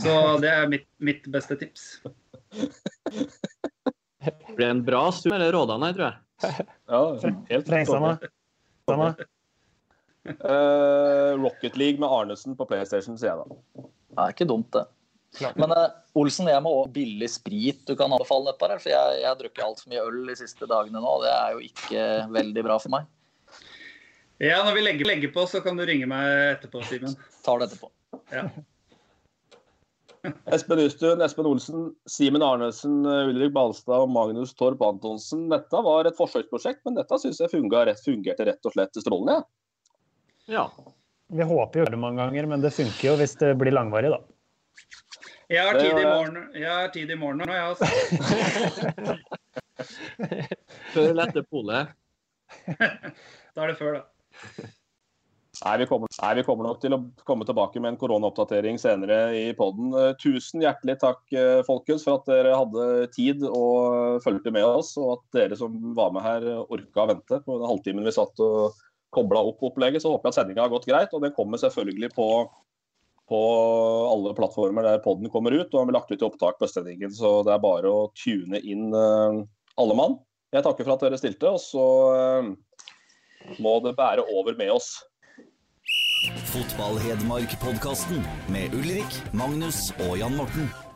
[0.00, 1.98] Så det er mitt, mitt beste tips.
[4.24, 6.68] Det blir en bra sum eller rådene nei, tror jeg.
[6.88, 7.02] Ja,
[7.52, 7.68] helt.
[7.68, 8.16] Trengsane.
[10.28, 13.46] Uh, Rocket League med Arnesen på PlayStation, sier jeg da.
[13.84, 14.88] Det er ikke dumt, det.
[15.58, 15.84] Men uh,
[16.18, 18.80] Olsen, jeg må også billig sprit du kan anbefale dette her.
[18.82, 21.54] For jeg, jeg har drukket altfor mye øl de siste dagene nå, og det er
[21.54, 22.08] jo ikke
[22.38, 23.12] veldig bra for meg.
[24.38, 27.16] Ja, når vi legger, legger på, så kan du ringe meg etterpå, Simen.
[27.46, 27.90] Tar det etterpå.
[28.34, 28.48] Ja.
[30.54, 35.46] Espen Ystuen, Espen Olsen, Simen Arnesen, Ulrik Balstad og Magnus Torp Antonsen.
[35.50, 39.40] Dette var et forsøksprosjekt, men dette syns jeg fungerte rett og slett strålende.
[40.50, 40.68] Ja.
[41.28, 44.22] Vi håper jo det mange ganger, men det funker jo hvis det blir langvarig, da.
[45.48, 47.86] Jeg har tid i morgen, jeg har tid i morgen nå, jeg altså.
[50.92, 51.88] Før eller etter polet?
[53.58, 54.02] Da er det før, da.
[55.58, 59.16] Nei vi, kommer, nei, vi kommer nok til å komme tilbake med en koronaoppdatering senere
[59.34, 59.90] i poden.
[60.22, 64.92] Tusen hjertelig takk, eh, folkens, for at dere hadde tid og fulgte med oss.
[65.00, 68.38] Og at dere som var med her, orka å vente på den halvtimen vi satt
[68.44, 68.78] og
[69.16, 70.04] kobla opp opplegget.
[70.04, 71.10] Så håper jeg at sendinga har gått greit.
[71.16, 72.28] Og den kommer selvfølgelig på,
[73.28, 73.40] på
[74.08, 75.68] alle plattformer der poden kommer ut.
[75.72, 78.60] Og har blir lagt ut i opptak på Østlendingen, så det er bare å tune
[78.62, 79.44] inn uh,
[79.78, 80.18] alle mann.
[80.54, 84.94] Jeg takker for at dere stilte, og så uh, må det bære over med oss.
[86.50, 90.87] Fotball-Hedmark-podkasten med Ulrik, Magnus og Jan Morten.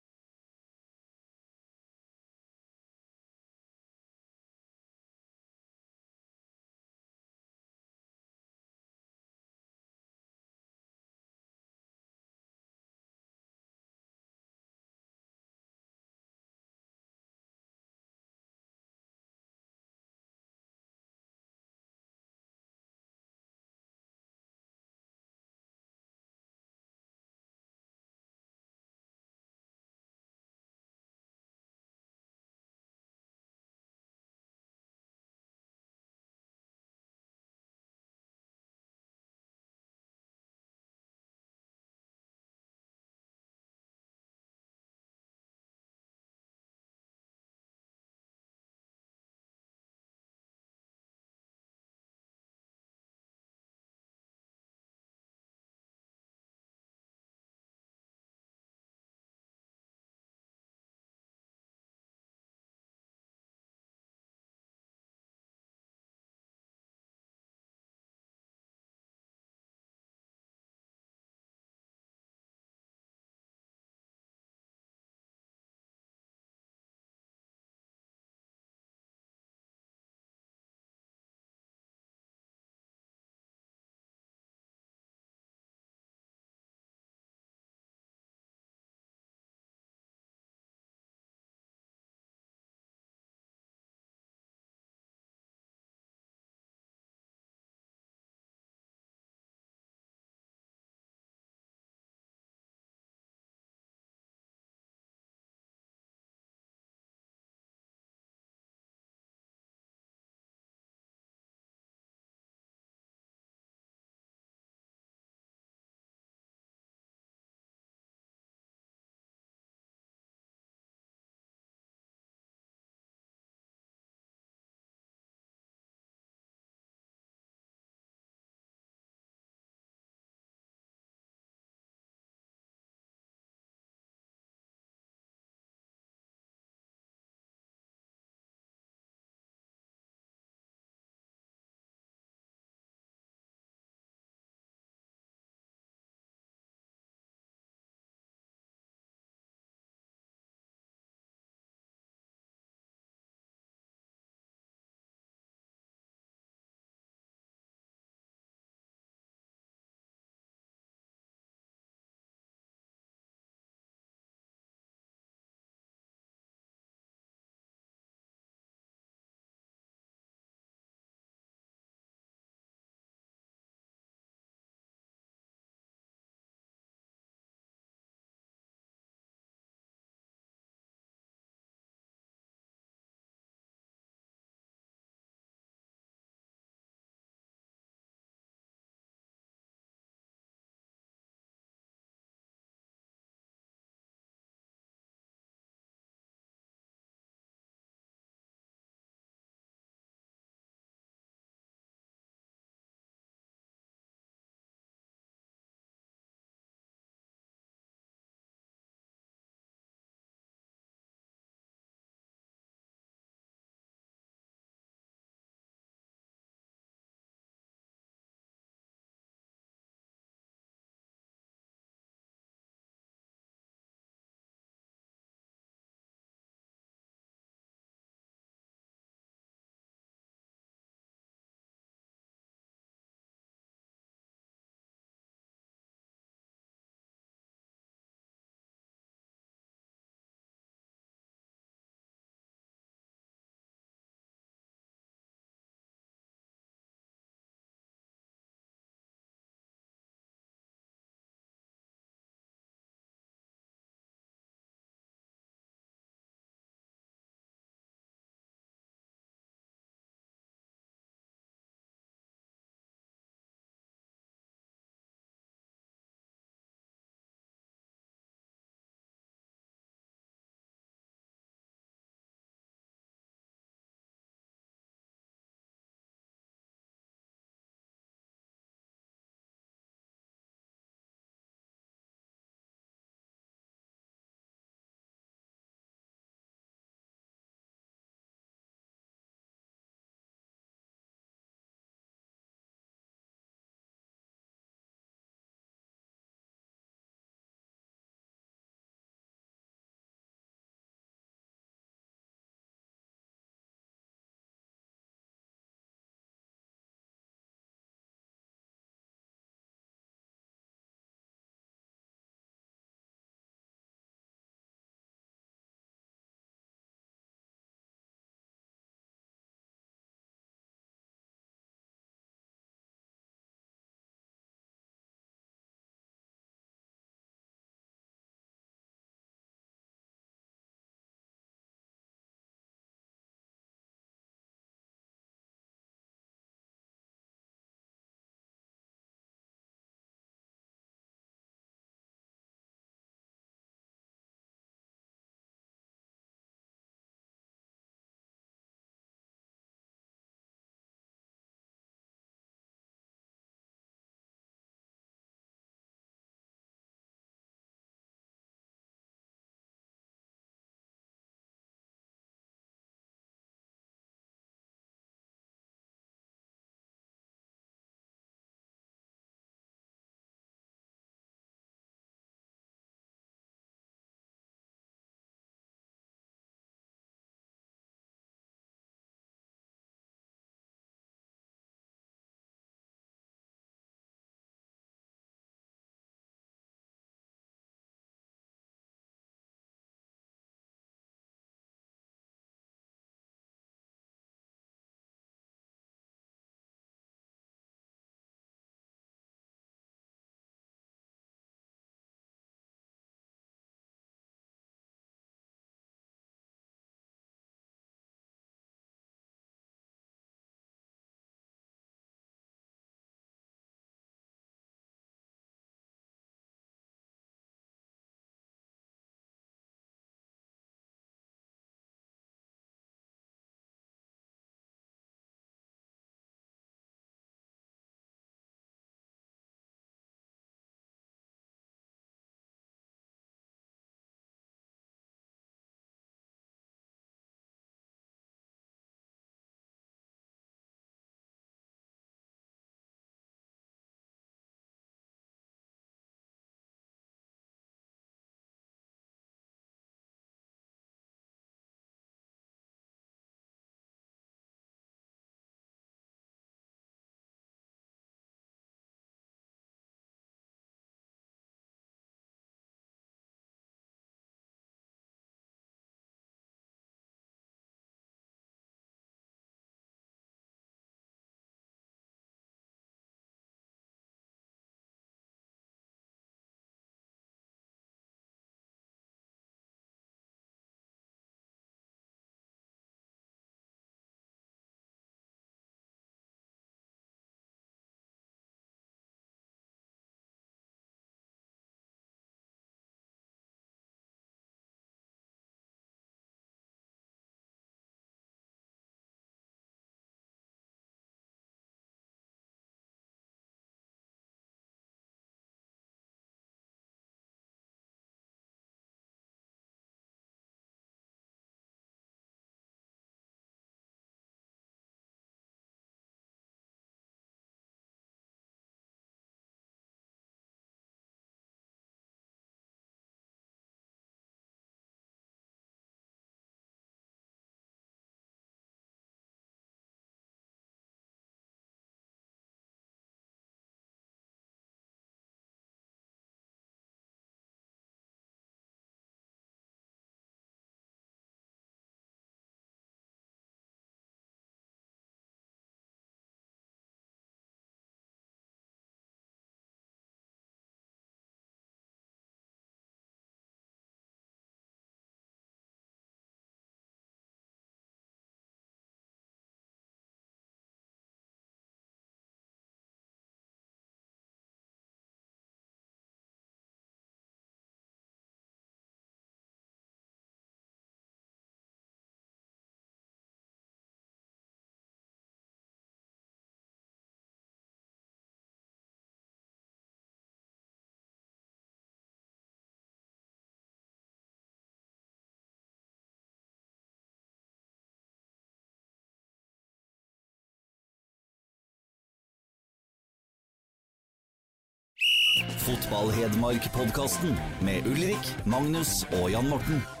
[595.71, 600.00] Fotball-Hedmark-podkasten med Ulrik, Magnus og Jan Morten.